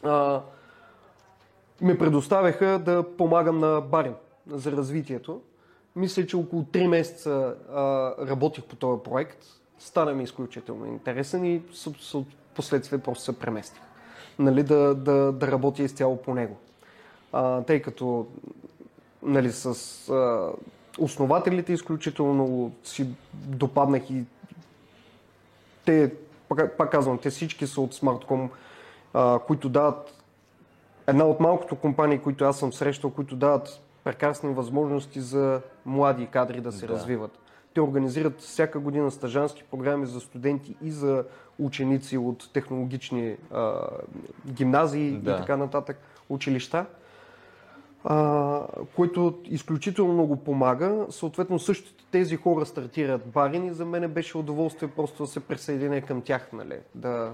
[0.03, 0.41] а,
[1.81, 4.15] ме предоставяха да помагам на Барин
[4.47, 5.41] за развитието.
[5.97, 9.45] Мисля, че около 3 месеца а, работих по този проект.
[9.79, 11.63] Стана ми изключително интересен и
[12.55, 13.83] последствие просто се преместих.
[14.41, 16.57] Нали, да, да, да работя изцяло по него.
[17.33, 18.27] А, тъй като
[19.23, 19.67] нали, с
[20.09, 20.49] а,
[20.99, 24.25] основателите изключително си допаднах и
[25.85, 26.15] те,
[26.49, 28.49] пак, пак казвам, те всички са от Smartcom,
[29.15, 30.23] а, които дават
[31.07, 36.61] една от малкото компании, които аз съм срещал, които дават прекрасни възможности за млади кадри
[36.61, 36.93] да се Да.
[36.93, 37.39] развиват.
[37.75, 41.25] Те организират всяка година стажански програми за студенти и за
[41.59, 43.81] ученици от технологични а,
[44.47, 45.31] гимназии Да.
[45.31, 45.99] и така нататък,
[46.29, 46.87] училища,
[48.05, 48.61] а,
[48.97, 51.07] което изключително много помага.
[51.11, 56.03] Съответно, същите тези хора стартират барин и за мен беше удоволствие просто да се присъединя
[56.03, 56.79] към тях, нали?
[56.95, 57.33] да,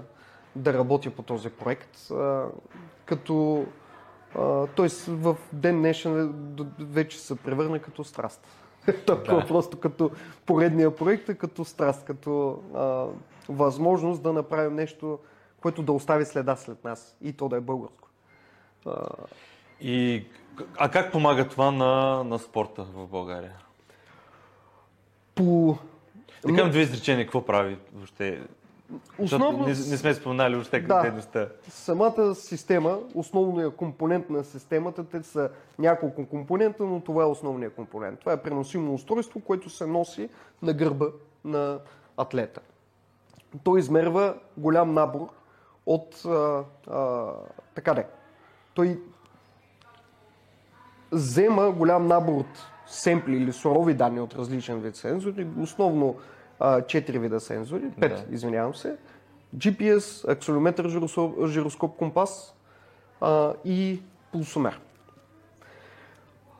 [0.55, 2.11] да работя по този проект.
[2.11, 2.45] А,
[3.05, 3.65] като
[4.87, 6.29] с- в ден днешен е
[6.79, 8.47] вече се превърна като страст.
[9.05, 9.47] Толкова Да.
[9.47, 10.11] просто като
[10.45, 13.05] поредния проект, като страст, като а,
[13.49, 15.19] възможност да направим нещо,
[15.61, 18.09] което да остави следа след нас и то да е българско.
[18.85, 19.07] А,
[19.81, 20.25] И,
[20.77, 23.53] а как помага това на, на спорта в България?
[25.37, 25.77] по...
[26.47, 28.41] Така две изречения, какво прави въобще?
[29.19, 31.01] Основно, не, не сме споменали въобще Да.
[31.01, 31.47] дейността.
[31.69, 38.19] самата система, основният компонент на системата, те са няколко компонента, но това е основният компонент.
[38.19, 40.29] Това е преносимо устройство, което се носи
[40.61, 41.05] на гърба
[41.45, 41.79] на
[42.17, 42.61] атлета.
[43.63, 45.27] той измерва голям набор
[45.85, 47.25] от а, а,
[47.75, 48.05] така де.
[48.73, 48.99] Той
[51.11, 56.15] взема голям набор от семпли или сурови данни от различен вид сензори, основно
[56.59, 58.25] 4 вида сензори, 5, Да.
[58.35, 58.97] извинявам се,
[59.57, 62.55] GPS, акселометър, жироскоп, жироскоп компас
[63.21, 64.01] а, и
[64.31, 64.79] пулсомер.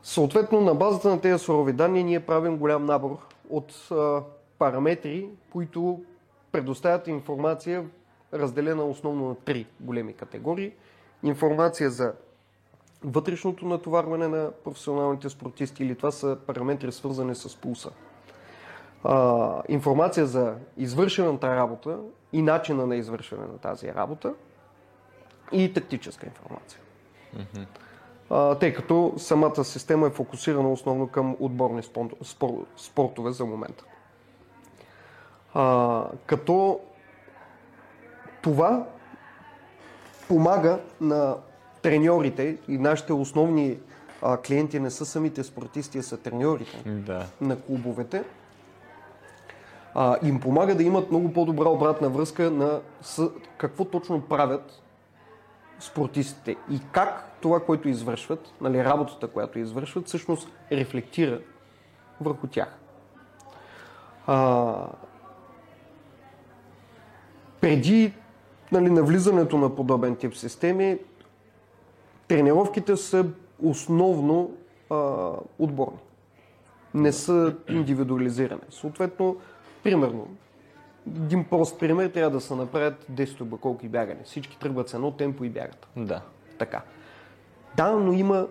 [0.02, 3.16] Съответно, на базата на тези сурови данни ние правим голям набор
[3.50, 4.22] от а,
[4.58, 6.02] параметри, които
[6.52, 7.84] предоставят информация,
[8.34, 10.72] разделена основно на три големи категории.
[11.22, 12.12] Информация за
[13.04, 17.90] вътрешното натоварване на професионалните спортисти или това са параметри свързани с пулса.
[19.04, 21.98] А, информация за извършената работа
[22.32, 24.34] и начина на извършване на тази работа
[25.52, 26.80] и тактическа информация.
[28.30, 33.84] А, тъй като самата система е фокусирана основно към отборни спон- спор, спортове за момента.
[35.54, 36.80] А, като
[38.42, 38.86] това
[40.28, 41.36] помага на
[41.82, 43.78] треньорите и нашите основни
[44.22, 47.26] а, клиенти не са самите спортисти, а са треньорите Да.
[47.40, 48.24] на клубовете,
[49.94, 54.82] а, им помага да имат много по-добра обратна връзка на с, какво точно правят
[55.80, 61.40] спортистите и как това, което извършват, нали, работата, която извършват, всъщност рефлектира
[62.20, 62.78] върху тях.
[64.26, 64.86] А,
[67.60, 68.14] преди
[68.72, 70.98] нали, навлизането на подобен тип системи,
[72.28, 73.26] тренировките са
[73.62, 74.50] основно
[74.90, 75.98] а, отборни.
[76.94, 78.60] Не са индивидуализирани.
[78.70, 79.36] Съответно,
[79.82, 80.28] примерно,
[81.16, 84.20] един прост пример трябва да се направят 10 обиколки бягане.
[84.24, 85.88] Всички тръгват с едно темпо и бягат.
[85.96, 86.22] Да.
[86.58, 86.82] Така.
[87.76, 88.46] Да, но има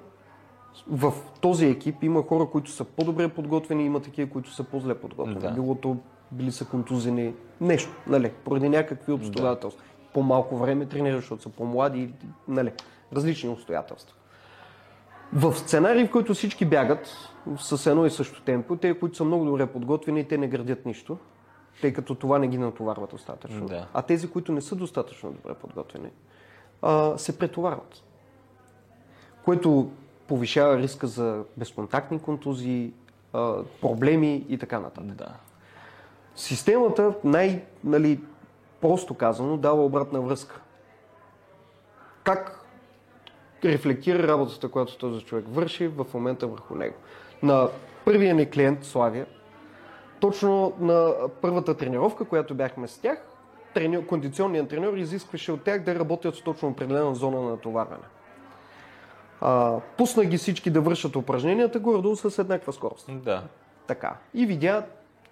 [0.88, 5.40] в този екип има хора, които са по-добре подготвени, има такива, които са по-зле подготвени.
[5.40, 5.52] Да.
[5.52, 5.98] Било то
[6.32, 9.84] били са контузени, нещо, нали, поради някакви обстоятелства.
[10.14, 12.14] По-малко време тренираш, защото са по-млади,
[12.48, 12.72] нали,
[13.14, 14.17] различни обстоятелства.
[15.34, 17.08] В сценарий, в който всички бягат
[17.58, 21.18] с едно и също темпо, те, които са много добре подготвени, те не градят нищо,
[21.82, 23.66] тъй като това не ги натоварва достатъчно.
[23.66, 23.88] Да.
[23.94, 26.10] А тези, които не са достатъчно добре подготвени,
[26.82, 28.04] а, се претоварват.
[29.46, 29.92] Което
[30.28, 32.94] повишава риска за безконтактни контузии,
[33.34, 35.16] а, проблеми и така нататък.
[35.16, 35.34] Да.
[36.36, 38.20] Системата, най, нали,
[38.82, 40.62] просто казано, дава обратна връзка.
[42.24, 42.67] Как
[43.68, 46.96] рефлектира работата, която този човек върши в момента върху него.
[47.44, 47.70] На
[48.06, 49.26] първия ни клиент, Славия,
[50.20, 53.22] точно на първата тренировка, която бяхме с тях,
[53.74, 54.06] трени...
[54.06, 58.04] кондиционният треньор изискваше от тях да работят с точно определена зона на натоварване.
[59.42, 63.10] А, пусна ги всички да вършат упражненията, горе-долу с еднаква скорост.
[63.24, 63.44] Да.
[63.88, 64.16] Така.
[64.34, 64.86] И видя,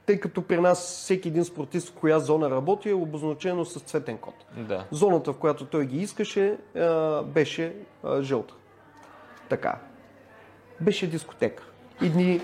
[0.06, 4.18] тъй като при нас всеки един спортист в коя зона работи е обозначено с цветен
[4.18, 4.34] код.
[4.58, 4.86] Да.
[4.92, 8.54] Зоната, в която той ги искаше, а, беше а, жълта.
[9.50, 9.76] Така.
[10.82, 11.64] Беше дискотека.
[12.02, 12.42] Едни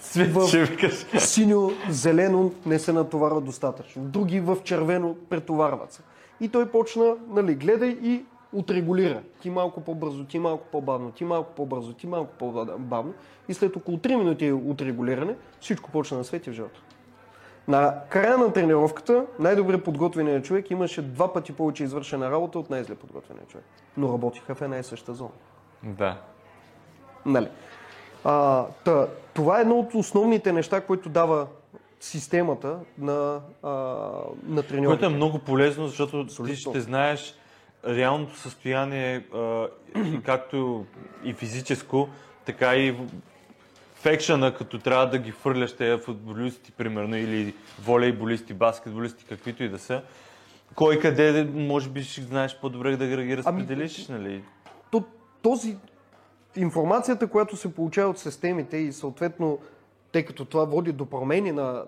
[0.00, 1.06] Свет, В- ще викаш.
[1.18, 4.02] синьо, зелено не се натоварва достатъчно.
[4.02, 6.02] Други в червено претоварват се.
[6.40, 9.22] И той почна, нали, гледай и отрегулира.
[9.42, 13.14] Ти малко по-бързо, ти малко по-бавно, ти малко по-бързо, ти малко по-бавно.
[13.48, 16.82] И след около 3 минути от регулиране, всичко почна да свети в жълто.
[17.68, 22.94] На края на тренировката най-добре подготвеният човек имаше два пъти повече извършена работа от най-зле
[22.94, 23.66] подготвения човек.
[23.96, 25.30] Но работиха в една и съща зона.
[25.82, 26.20] Да.
[27.26, 27.48] Нали?
[28.24, 31.46] А, та, това е едно от основните неща, които дава
[32.00, 33.70] системата на, а,
[34.46, 34.86] на треньорите.
[34.86, 36.56] Което е много полезно, защото ти Абсолютно.
[36.56, 37.34] ще знаеш
[37.86, 39.68] реалното състояние, а,
[40.24, 40.84] както
[41.24, 42.08] и физическо,
[42.44, 42.96] така и
[44.06, 49.78] екшена, като трябва да ги фърляш тези футболисти, примерно, или волейболисти, баскетболисти, каквито и да
[49.78, 50.02] са.
[50.74, 54.42] Кой къде, може би ще знаеш по-добре да ги разпределиш, нали?
[54.90, 55.04] То,
[55.42, 55.76] този
[56.56, 59.58] информацията, която се получава от системите и съответно,
[60.12, 61.84] тъй като това води до промени на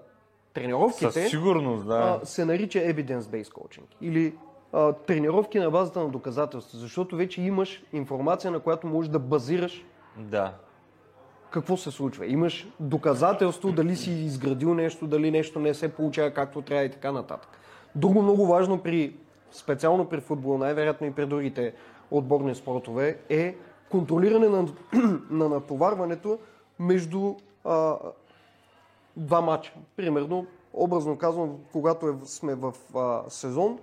[0.55, 2.21] тренировките, Със сигурност, да.
[2.23, 3.85] а, се нарича evidence-based coaching.
[4.01, 4.35] Или
[4.73, 9.85] а, тренировки на базата на доказателства, защото вече имаш информация, на която можеш да базираш
[10.19, 10.55] Да.
[11.53, 12.27] Какво се случва.
[12.27, 17.13] Имаш доказателство дали си изградил нещо, дали нещо не се получава както трябва и така
[17.13, 17.51] нататък.
[17.95, 19.17] Друго много важно при,
[19.51, 21.75] специално при футбол, най-вероятно и при другите
[22.11, 23.57] отборни спортове, е
[23.91, 24.69] контролиране на,
[25.31, 26.39] на натоварването
[26.79, 27.35] между
[27.65, 27.97] а,
[29.17, 29.73] два матча.
[29.97, 33.79] Примерно, образно казвам, когато е, сме в а, сезон,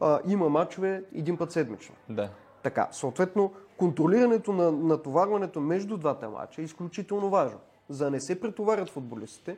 [0.00, 1.94] а, има матчове един път седмично.
[2.08, 2.28] Да.
[2.62, 7.58] Така, съответно, контролирането на натоварването между двата матча е изключително важно.
[7.88, 9.56] За да не се претоварят футболистите,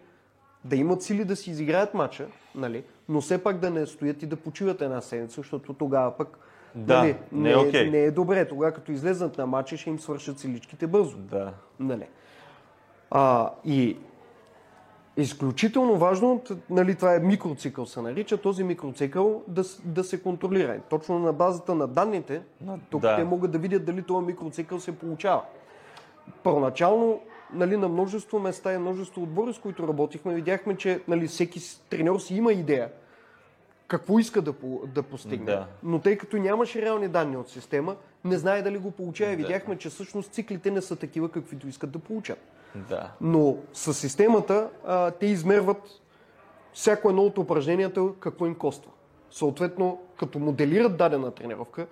[0.65, 2.85] да имат сили да си изиграят матча, нали?
[3.09, 6.39] но все пак да не стоят и да почиват една седмица, защото тогава пък
[6.75, 7.91] Да, нали, не е окей.
[7.91, 8.49] не е добре.
[8.49, 11.17] Тогава като излезнат на матча, ще им свършат силичките бързо.
[11.17, 11.53] Да.
[11.81, 12.07] Нали.
[13.11, 13.97] А, и
[15.17, 20.81] изключително важно, нали, това е микроцикъл се нарича, този микроцикъл да, да се контролира.
[20.91, 22.43] Точно на базата на данните,
[22.91, 23.17] тук да.
[23.17, 25.43] те могат да видят дали този микроцикъл се получава.
[26.43, 27.21] Първоначално
[27.53, 31.61] нали, на множество места и множество отбори, с които работихме, видяхме, че нали, всеки
[31.91, 32.91] треньор си има идея
[33.89, 35.53] какво иска да, по- да постигне.
[35.53, 35.67] Да.
[35.83, 39.31] Но тъй като нямаше реални данни от система, не знае дали го получава.
[39.31, 39.37] Да.
[39.37, 42.39] видяхме, че всъщност циклите не са такива, каквито искат да получат.
[42.89, 43.13] Да.
[43.21, 45.83] Но с системата а, те измерват
[46.73, 48.91] всяко едно от упражненията какво им коства.
[49.31, 51.87] Съответно, като моделират дадена тренировка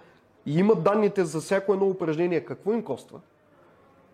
[0.47, 3.21] и имат данните за всяко едно упражнение какво им коства,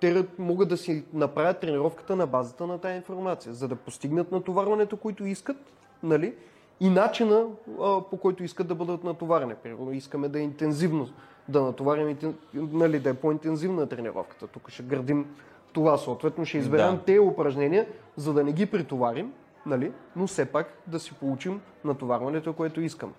[0.01, 4.97] те могат да си направят тренировката на базата на тази информация, за да постигнат натоварването,
[4.97, 5.57] което искат,
[6.03, 6.35] нали?
[6.81, 7.47] и начина
[7.81, 9.55] а, по който искат да бъдат натоварени.
[9.55, 11.09] Примерно искаме да е интензивно,
[11.49, 14.47] да натоварим, нали, да е по-интензивна тренировката.
[14.47, 15.37] Тук ще градим
[15.73, 17.03] това, съответно ще изберем Да.
[17.03, 19.33] тези упражнения, за да не ги претоварим,
[19.67, 19.93] нали?
[20.17, 23.13] но все пак да си получим натоварването, което искам.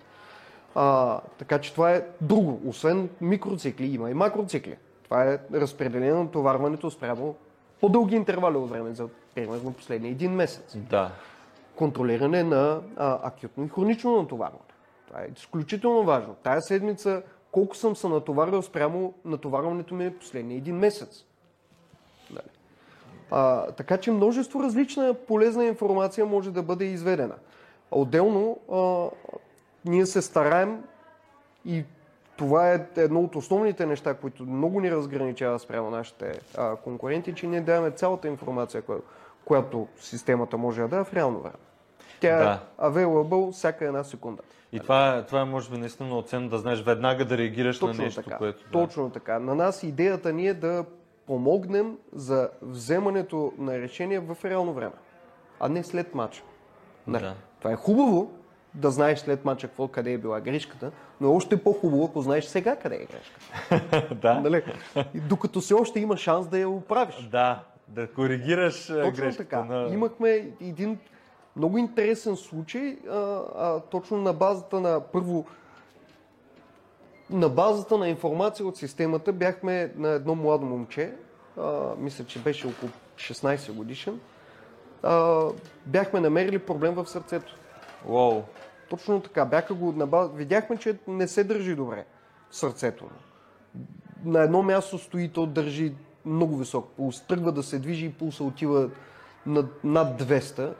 [0.74, 2.60] А, така че това е друго.
[2.66, 4.76] Освен микроцикли, има и макроцикли.
[5.04, 7.34] Това е разпределение на натоварването спрямо
[7.80, 10.76] по-дълги интервали от време, за примерно последния един месец.
[10.76, 11.10] Да.
[11.76, 14.62] Контролиране на а, акютно и хронично натоварване.
[15.08, 16.34] Това е изключително важно.
[16.42, 17.22] Тая седмица
[17.52, 21.24] колко съм се натоварил спрямо натоварването ми последния един месец.
[23.34, 27.34] А, така че множество различна полезна информация може да бъде изведена.
[27.90, 29.08] Отделно, а,
[29.84, 30.84] ние се стараем
[31.66, 31.84] и
[32.36, 37.46] това е едно от основните неща, които много ни разграничава спрямо нашите а, конкуренти, че
[37.46, 39.04] ние даваме цялата информация, която,
[39.44, 41.56] която системата може да даде в реално време.
[42.20, 42.60] Тя Да.
[42.82, 44.42] е available всяка една секунда.
[44.72, 47.80] И това е, това е, може би, наистина много ценно да знаеш веднага да реагираш
[47.80, 48.36] на Точно нещо, така.
[48.38, 48.64] което...
[48.64, 48.70] Да.
[48.70, 49.38] Точно така.
[49.38, 50.84] На нас идеята ни е да
[51.26, 54.92] помогнем за вземането на решение в реално време,
[55.60, 56.42] а не след матча.
[57.06, 57.22] Нали?
[57.22, 57.34] Да.
[57.58, 58.30] Това е хубаво
[58.74, 62.44] да знаеш след матча какво, къде е била грешката, но е още по-хубаво, ако знаеш
[62.44, 64.14] сега къде е грешката.
[64.22, 64.34] да.
[64.34, 64.62] нали?
[65.14, 67.28] И докато все още има шанс да я оправиш.
[67.32, 67.62] да.
[67.88, 69.36] Да коригираш Точно грешката.
[69.36, 69.64] така.
[69.64, 69.94] На...
[69.94, 70.98] Имахме един
[71.56, 75.46] много интересен случай, а, а, точно на базата на първо
[77.32, 81.14] на базата на информация от системата бяхме на едно младо момче,
[81.58, 84.20] а, мисля, че беше около 16 годишен,
[85.02, 85.44] а,
[85.86, 87.56] бяхме намерили проблем в сърцето.
[88.08, 88.42] Уоу.
[88.90, 89.44] Точно така.
[89.44, 90.32] Бяха го на база...
[90.32, 92.04] Видяхме, че не се държи добре
[92.50, 93.04] сърцето.
[93.04, 93.10] му.
[94.24, 97.20] На едно място стои, то държи много висок пулс.
[97.26, 98.90] Тръгва да се движи и пулса отива
[99.46, 100.72] над, над 200.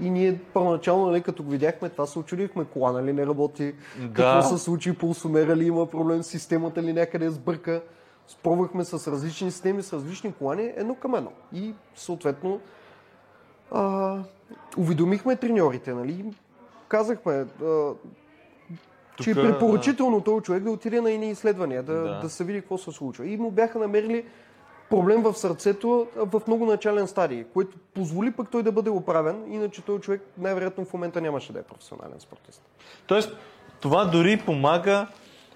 [0.00, 2.64] И ние първоначално, нали, като го видяхме, това се очудихме.
[2.64, 3.74] Кола, нали, не работи.
[3.98, 4.12] Да.
[4.12, 4.98] Какво се случи?
[4.98, 6.22] Пулсомера ли има проблем?
[6.22, 7.82] Системата ли някъде сбърка?
[8.26, 11.32] Спробвахме с различни системи, с различни колани, едно към едно.
[11.52, 12.60] И съответно
[13.70, 14.16] а,
[14.78, 16.12] уведомихме треньорите, нали?
[16.12, 16.24] и
[16.88, 17.92] Казахме, а,
[19.22, 22.20] че е препоръчително този човек да отиде на едни изследвания, да, Да.
[22.22, 22.30] да.
[22.30, 23.26] се види какво се случва.
[23.26, 24.24] И му бяха намерили
[24.90, 29.82] проблем в сърцето в много начален стадий, което позволи пък той да бъде оправен, иначе
[29.82, 32.62] този човек най-вероятно в момента нямаше да е професионален спортист.
[33.06, 33.36] Тоест,
[33.80, 35.06] това дори помага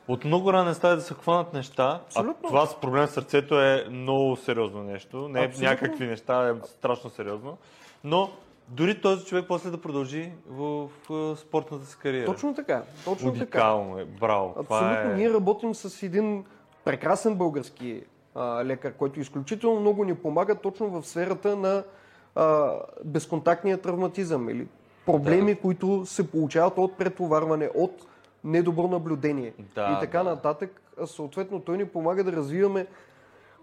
[0.09, 2.01] от много ранен стадий да се хванат неща.
[2.07, 2.37] Абсолютно.
[2.45, 5.29] А това с проблем с сърцето е много сериозно нещо.
[5.29, 5.71] Не е Абсолютно.
[5.71, 7.59] някакви неща, е страшно сериозно.
[8.05, 8.31] Но
[8.69, 12.27] дори този човек после да продължи в, в спортната си кариера.
[12.27, 13.39] Точно така, точно така.
[13.39, 14.05] Уникално е.
[14.05, 14.55] Браво.
[14.59, 15.11] Абсолютно.
[15.11, 15.15] е...
[15.15, 16.45] Ние работим с един
[16.85, 18.03] прекрасен български
[18.35, 21.83] а, лекар, който изключително много ни помага точно в сферата на
[22.35, 22.73] а,
[23.05, 24.67] безконтактния травматизъм или
[25.07, 28.07] проблеми, които се получават от претоварване, от
[28.45, 30.31] недобро наблюдение Да, и така да.
[30.31, 30.83] нататък.
[31.07, 32.87] Съответно, той ни помага да развиваме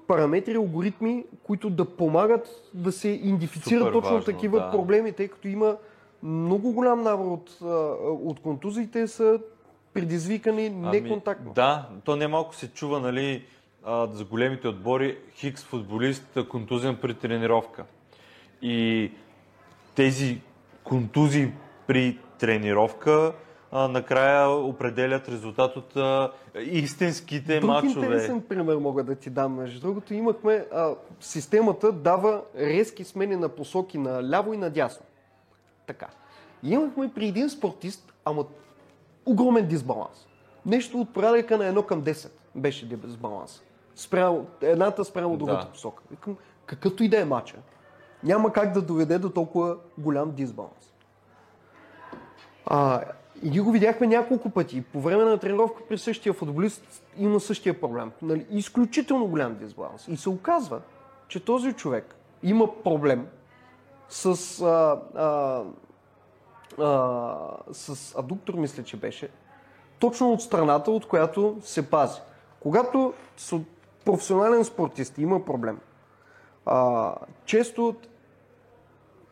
[0.07, 4.71] параметри, алгоритми, които да помагат да се идентифицират Супер точно важно, такива да.
[4.71, 5.77] проблеми, тъй като има
[6.23, 7.57] много голям набор от,
[8.01, 9.39] от контузиите са
[9.93, 11.53] предизвикани неконтактно.
[11.53, 13.45] Да, то не малко се чува, нали,
[13.85, 17.85] за големите отбори, хикс футболист, контузен при тренировка.
[18.61, 19.11] И
[19.95, 20.41] тези
[20.83, 21.51] контузии
[21.87, 23.33] при тренировка
[23.71, 28.05] а, накрая определят резултат от а, истинските Друг матчове.
[28.05, 29.53] интересен пример мога да ти дам.
[29.53, 35.05] Между другото, имахме, а, системата дава резки смени на посоки на ляво и на дясно.
[35.87, 36.07] Така.
[36.63, 38.45] И имахме при един спортист, ама
[39.25, 40.27] огромен дисбаланс.
[40.65, 43.61] Нещо от порядъка на 1 към 10 беше дисбаланс.
[43.95, 45.71] Спрямо, едната спрямо другата Да.
[45.71, 46.03] посока.
[46.11, 47.57] Викам, какъвто и да е матча.
[48.23, 50.93] няма как да доведе до толкова голям дисбаланс.
[52.65, 53.01] А,
[53.43, 54.81] и ние го видяхме няколко пъти.
[54.81, 58.11] По време на тренировка при същия футболист има същия проблем.
[58.21, 58.45] Нали?
[58.49, 60.07] Изключително голям дисбаланс.
[60.07, 60.81] И се оказва,
[61.27, 63.27] че този човек има проблем
[64.09, 64.25] с,
[64.61, 65.63] а, а,
[66.83, 69.29] а, с адуктор, мисля, че беше,
[69.99, 72.21] точно от страната, от която се пази.
[72.59, 73.13] Когато
[74.05, 75.79] професионален спортист има проблем,
[76.65, 77.95] а, често,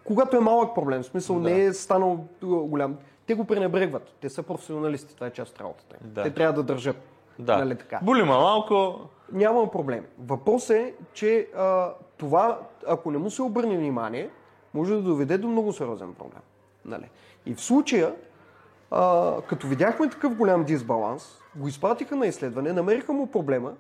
[0.03, 1.49] когато е малък проблем, в смисъл да.
[1.49, 2.97] не е станал голям,
[3.27, 4.15] те го пренебрегват.
[4.21, 5.95] Те са професионалисти, това е част от работата.
[6.01, 6.23] Да.
[6.23, 6.97] Те трябва да държат.
[7.39, 7.57] Да.
[7.57, 7.99] Нали така?
[8.03, 8.99] Боли малко.
[9.31, 10.05] Няма проблем.
[10.19, 14.29] Въпрос е, че а, това, ако не му се обърне внимание,
[14.73, 16.41] може да доведе до много сериозен проблем.
[16.85, 17.09] Нали?
[17.45, 18.15] И в случая,
[18.91, 23.73] а, като видяхме такъв голям дисбаланс, го изпратиха на изследване, намериха му проблема,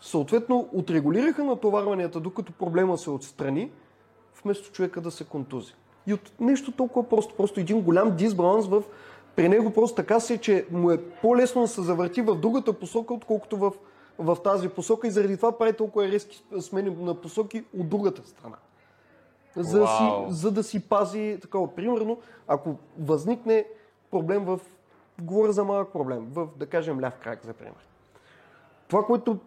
[0.00, 3.70] съответно отрегулираха натоварванията, докато проблема се отстрани,
[4.42, 5.74] вместо човека да се контузи.
[6.06, 8.82] И от нещо толкова просто, просто един голям дисбаланс в
[9.36, 13.14] при него просто така се, че му е по-лесно да се завърти в другата посока,
[13.14, 13.72] отколкото в,
[14.18, 18.56] в тази посока и заради това прави толкова резки смени на посоки от другата страна.
[19.56, 21.74] За, да си, за да си пази такова.
[21.74, 23.64] Примерно, ако възникне
[24.10, 24.60] проблем в...
[25.22, 27.86] Говоря за малък проблем, в, да кажем, ляв крак, за пример.
[28.88, 29.38] Това, което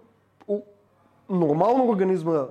[1.29, 2.45] нормално организма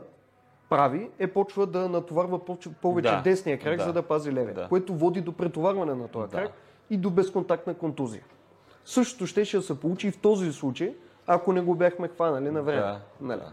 [0.68, 2.40] прави, е почва да натоварва
[2.82, 4.68] повече да, десния крак, да, за да пази левия, да.
[4.68, 6.36] което води до претоварване на този да.
[6.36, 6.52] крак
[6.90, 8.22] и до безконтактна контузия.
[8.84, 10.94] Същото ще, ще се получи и в този случай,
[11.26, 12.80] ако не го бяхме хванали на време.
[12.80, 13.40] Да, нали?
[13.40, 13.52] да.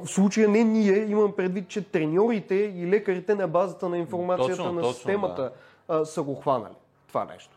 [0.00, 4.72] В случая не ние, имам предвид, че треньорите и лекарите на базата на информацията точно,
[4.72, 5.52] на точно, системата да.
[5.88, 6.74] а, са го хванали
[7.08, 7.56] това нещо.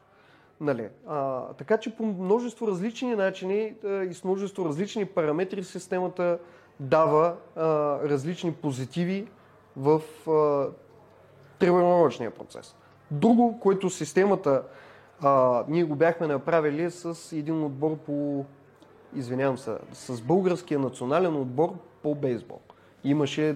[0.62, 0.90] Нали?
[1.08, 6.40] А, така че по множество различни начини а, и с множество различни параметри системата
[6.80, 7.64] дава а,
[8.10, 9.28] различни позитиви
[9.78, 10.02] в
[11.60, 12.76] тренировъчния процес.
[13.12, 14.64] Друго, което системата
[15.22, 18.46] а, ние го бяхме направили с един отбор по,
[19.16, 21.74] извинявам се, с българския национален отбор
[22.04, 22.60] по бейсбол.
[23.04, 23.56] Имаше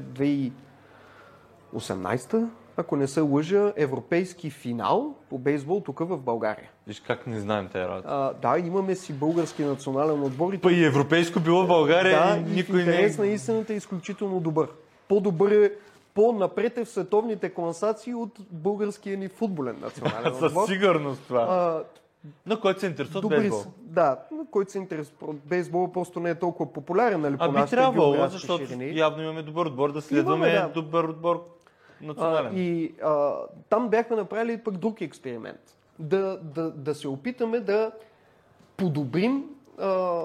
[1.75, 2.47] 2018
[2.79, 6.69] ако не се лъжа, европейски финал по бейсбол тук в България.
[6.87, 8.33] Виж как не знаем тези работа.
[8.41, 10.59] да, имаме си български национален отбор.
[10.59, 13.25] Па и европейско било в България да, и никой в интерес не...
[13.25, 14.69] на истината е изключително добър.
[15.07, 15.71] По-добър е
[16.13, 20.49] по-напред е в световните класации от българския ни футболен национален отбор.
[20.49, 21.41] Със сигурност това.
[21.41, 21.83] А,
[22.45, 23.63] на който се интересува от бейсбол.
[23.77, 27.63] Да, на който се интересува от бейсбол, просто не е толкова популярен, нали, по а
[27.63, 28.97] би трябвало, защото ширини.
[28.97, 30.73] явно имаме добър отбор, да следваме имаме, да.
[30.73, 31.58] добър отбор
[32.01, 32.55] национален.
[32.55, 33.35] А, и а,
[33.69, 35.59] там бяхме направили пък друг експеримент.
[35.99, 37.91] Да, да, да се опитаме да
[38.77, 39.45] подобрим
[39.79, 40.23] а,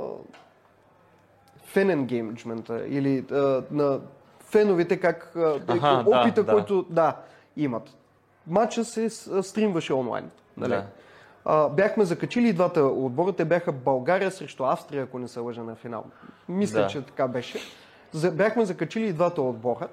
[1.65, 4.01] фен енгеймджмента или а, на
[4.41, 5.37] феновете как
[5.69, 6.95] Аха, опита, да, който да.
[6.95, 7.17] да,
[7.57, 7.97] имат.
[8.47, 9.11] Матча се
[9.43, 10.31] стримваше онлайн.
[10.57, 10.71] Нали?
[10.71, 10.87] Да.
[11.45, 13.33] А, бяхме закачили и двата отбора.
[13.33, 16.05] Те бяха България срещу Австрия, ако не се лъжа на финал.
[16.49, 16.87] Мисля, да.
[16.87, 17.59] че така беше.
[18.33, 19.89] бяхме закачили и двата отбора.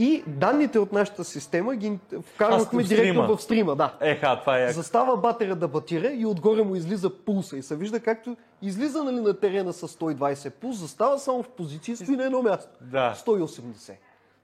[0.00, 1.98] И данните от нашата система ги
[2.34, 3.76] вкарвахме директно в стрима.
[3.76, 3.94] Да.
[4.00, 4.72] Еха, това е.
[4.72, 7.56] Застава батера да батира и отгоре му излиза пулса.
[7.56, 11.92] И се вижда както излиза нали, на терена с 120 пулс, застава само в позиция
[11.92, 12.70] и стои на едно място.
[12.80, 13.14] Да.
[13.26, 13.92] 180.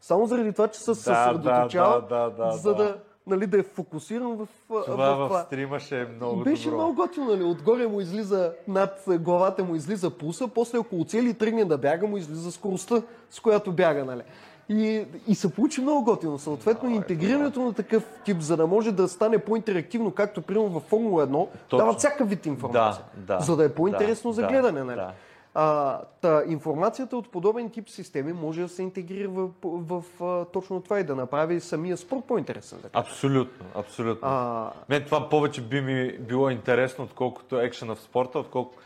[0.01, 3.63] Само заради това, че се да, съсредоточава, да, да, да, за да, нали, да е
[3.63, 5.15] фокусиран в това.
[5.15, 6.77] В, в стрима ще е много Беше добро.
[6.77, 7.45] много готино, нали?
[7.45, 12.17] Отгоре му излиза, над главата му излиза пулса, после около цели тръгне да бяга, му
[12.17, 14.23] излиза скоростта, с която бяга, нали?
[14.69, 16.39] И, и се получи много готино.
[16.39, 20.69] Съответно, да, интегрирането е, на такъв тип, за да може да стане по-интерактивно, както примерно
[20.69, 21.79] във Формула 1, Точно.
[21.79, 23.05] дават всяка вид информация.
[23.17, 24.85] Да, да, за да е по-интересно да, за гледане.
[24.85, 24.97] Нали?
[24.97, 25.13] Да.
[25.57, 30.81] А, та, информацията от подобен тип системи може да се интегрира в, в, в точно
[30.81, 32.79] това и да направи самия спорт по-интересен.
[32.83, 34.29] Да абсолютно, абсолютно.
[34.29, 34.71] А...
[34.89, 38.79] Мен това повече би ми било интересно, отколкото екшена в спорта, отколкото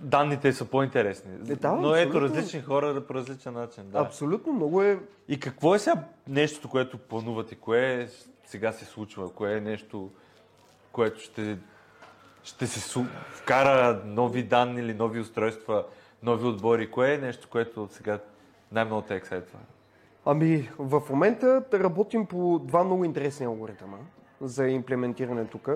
[0.00, 1.30] данните са по-интересни.
[1.50, 3.84] Е, да, Но ето, различни хора по различен начин.
[3.90, 3.98] Да.
[3.98, 4.98] Абсолютно, много е...
[5.28, 7.54] И какво е сега нещото, което планувате?
[7.54, 8.08] Кое е
[8.46, 9.32] сега се случва?
[9.32, 10.10] Кое е нещо,
[10.92, 11.58] което ще,
[12.42, 15.84] ще се вкара нови данни или нови устройства,
[16.22, 16.90] нови отбори?
[16.90, 18.18] Кое е нещо, което сега
[18.72, 19.58] най-много те ексайтва?
[20.24, 23.96] Ами, в момента работим по два много интересни алгоритъма
[24.40, 25.68] за имплементиране тук.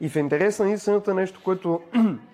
[0.00, 1.80] И в интерес на истината нещо, което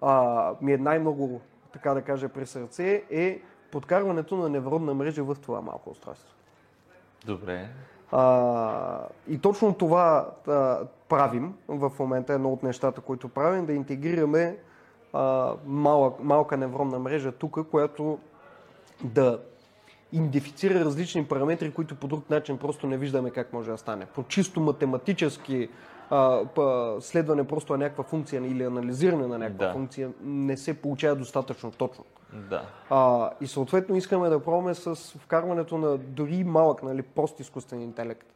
[0.00, 1.40] а, ми е най-много,
[1.72, 3.40] така да кажа, при сърце, е
[3.72, 6.34] подкарването на невронна мрежа в това малко устройство.
[7.26, 7.68] Добре.
[8.12, 10.78] А, и точно това а,
[11.08, 14.56] правим в момента, едно от нещата, които правим, да интегрираме
[15.12, 18.18] а, малък, малка невронна мрежа тук, която
[19.04, 19.38] да
[20.12, 24.06] идентифицира различни параметри, които по друг начин просто не виждаме как може да стане.
[24.06, 25.68] По чисто математически
[26.10, 29.72] а, па, следване просто на някаква функция или анализиране на някаква Да.
[29.72, 32.04] функция не се получава достатъчно точно.
[32.50, 32.62] Да.
[32.90, 38.26] А, и съответно искаме да пробваме с вкарването на дори малък, нали, прост изкуствен интелект.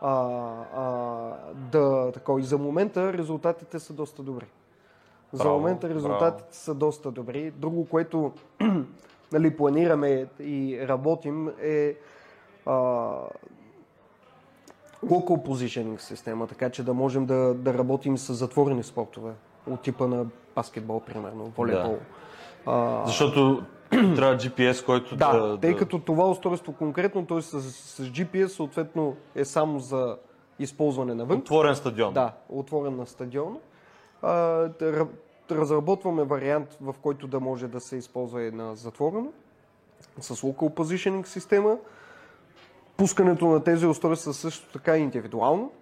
[0.00, 0.30] А,
[0.74, 0.84] а,
[1.54, 2.40] да, такова.
[2.40, 4.46] И за момента резултатите са доста добри.
[5.32, 7.50] За Браво, момента резултатите са доста добри.
[7.50, 8.32] Друго, което
[9.32, 11.96] нали, планираме и работим е
[12.66, 13.10] а,
[15.10, 19.32] local positioning система, така че да можем да, да работим с затворени спортове
[19.70, 21.98] от типа на баскетбол, примерно, волейбол.
[22.66, 25.60] А, Защото трябва GPS, който да, да...
[25.60, 25.78] тъй да...
[25.78, 27.42] като това устройство конкретно, т.е.
[27.42, 30.16] С, с GPS, съответно е само за
[30.58, 31.38] използване навън.
[31.38, 32.14] Отворен стадион.
[32.14, 33.58] Да, отворен на стадион.
[34.22, 35.08] А, да ра-
[35.50, 39.32] разработваме вариант, в който да може да се използва и на затворено,
[40.20, 41.76] с local positioning система.
[42.96, 45.72] Пускането на тези устройства също така е индивидуално.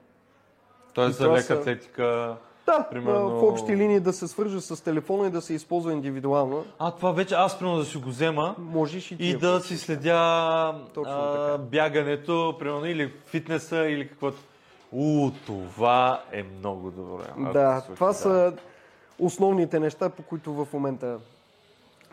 [0.95, 2.37] Тоест за лека атлетика...
[2.67, 6.65] Да, Примерно- в общи линии да се свържа с телефона и да се използва индивидуално.
[6.79, 9.25] А, това вече аз примерно да си го взема Можеш и ти.
[9.25, 14.39] и ако да си следя Точно а, бягането, примерно, или фитнеса, или каквото.
[14.93, 17.25] У, това е много добре.
[17.53, 18.15] Да, това да.
[18.15, 18.53] са
[19.19, 21.19] основните неща, по които в момента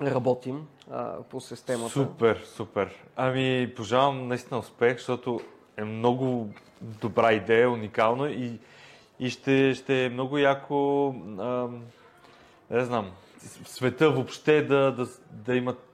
[0.02, 1.90] работим а, по системата.
[1.90, 2.96] Супер, супер.
[3.16, 5.40] Ами, пожелавам наистина успех, защото
[5.78, 6.50] е много
[6.82, 8.60] добра идея, уникално и,
[9.20, 11.08] и ще, ще е много яко,
[11.40, 11.84] ам,
[12.70, 13.12] не знам,
[13.64, 15.90] в света въобще да, да, да имат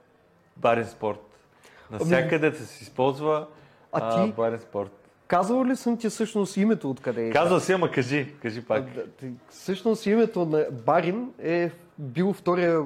[0.56, 1.20] барен спорт.
[1.90, 3.46] Навсякъде да се използва
[3.92, 4.32] А ти?
[4.32, 5.05] барен спорт.
[5.26, 7.30] Казвал ли съм ти всъщност името откъде е?
[7.30, 8.84] Казва си, ама кажи, кажи пак.
[8.94, 9.02] Да,
[9.48, 12.82] Всъщност името на Барин е бил втория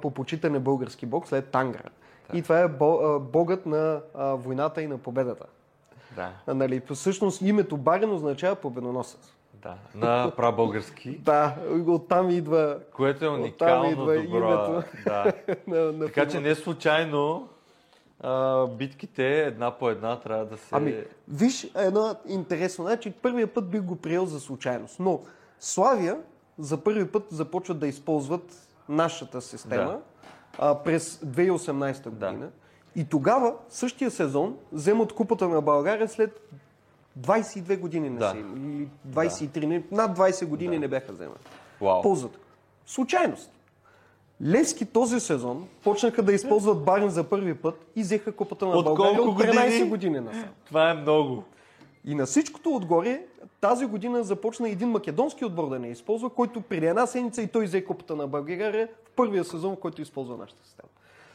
[0.00, 1.88] по почитане български бог след Тангра.
[2.32, 2.68] И това е
[3.20, 5.44] богът на войната и на победата.
[6.16, 9.32] Да, нали, всъщност името Барин означава победоносец.
[9.62, 9.74] да.
[9.94, 11.54] На прабългарски, Да,
[11.86, 14.36] оттам идва което е уникално идва добро.
[14.36, 14.82] името.
[15.04, 15.32] Да.
[15.66, 17.48] на, на Така че не случайно
[18.22, 20.68] а, битките една по една трябва да се...
[20.70, 22.84] Ами, виж едно интересно.
[22.84, 24.96] Значи, първия път бих го приел за случайност.
[25.00, 25.20] Но
[25.60, 26.18] Славия
[26.58, 30.00] за първи път започват да използват нашата система Да.
[30.58, 32.10] а, през 2018 Да.
[32.30, 32.48] година.
[32.96, 36.40] И тогава, същия сезон, вземат купата на България след
[37.20, 38.30] 22 години не Да.
[38.30, 38.36] са.
[38.36, 40.80] Или 23, не, над 20 години Да.
[40.80, 41.40] не бяха вземат.
[41.80, 42.02] Вау.
[42.02, 42.38] Ползата.
[42.86, 43.50] Случайност.
[44.44, 48.84] Левски този сезон почнаха да използват Барин за първи път и взеха купата на От
[48.84, 49.88] България от 13 години?
[49.88, 50.48] години насам.
[50.66, 51.44] Това е много.
[52.04, 53.22] И на всичкото отгоре,
[53.60, 57.64] тази година започна един македонски отбор да не използва, който преди една седмица и той
[57.64, 60.88] взе купата на България в първия сезон, в който използва нашата система.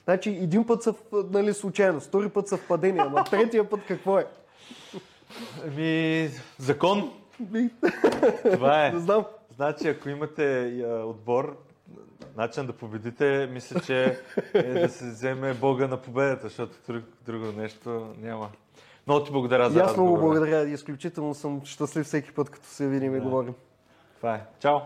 [0.04, 0.94] Значи един път са
[1.32, 4.26] нали, случайно, втори път съвпадение, ама третия път какво е?
[5.68, 7.12] Ами, закон.
[8.52, 8.92] Това е.
[8.92, 9.26] Не знам.
[9.56, 11.58] Значи, ако имате а, отбор,
[12.38, 14.20] начин да победите, мисля, че
[14.54, 18.50] е да се вземе Бога на победата, защото друг, друго нещо няма.
[19.08, 20.70] Много ти благодаря за И аз много благодаря.
[20.70, 23.24] Изключително съм щастлив всеки път, като се видим и Да.
[23.24, 23.54] говорим.
[24.18, 24.42] Това е.
[24.60, 24.78] Чао!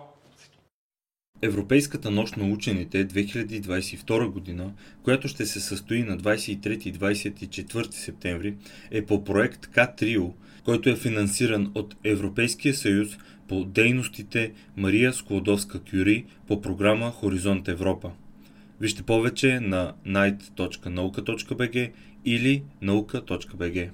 [1.42, 4.72] Европейската нощ на учените 2022 година,
[5.04, 8.58] която ще се състои на 23 и 24 септември,
[8.92, 10.34] е по проект К-Трио,
[10.66, 13.18] който е финансиран от Европейския съюз
[13.52, 18.12] по дейностите Мария Склодовска-Кюри по програма Хоризонт Европа.
[18.80, 21.92] Вижте повече на night.nauka.bg
[22.26, 23.90] или nauka.bg.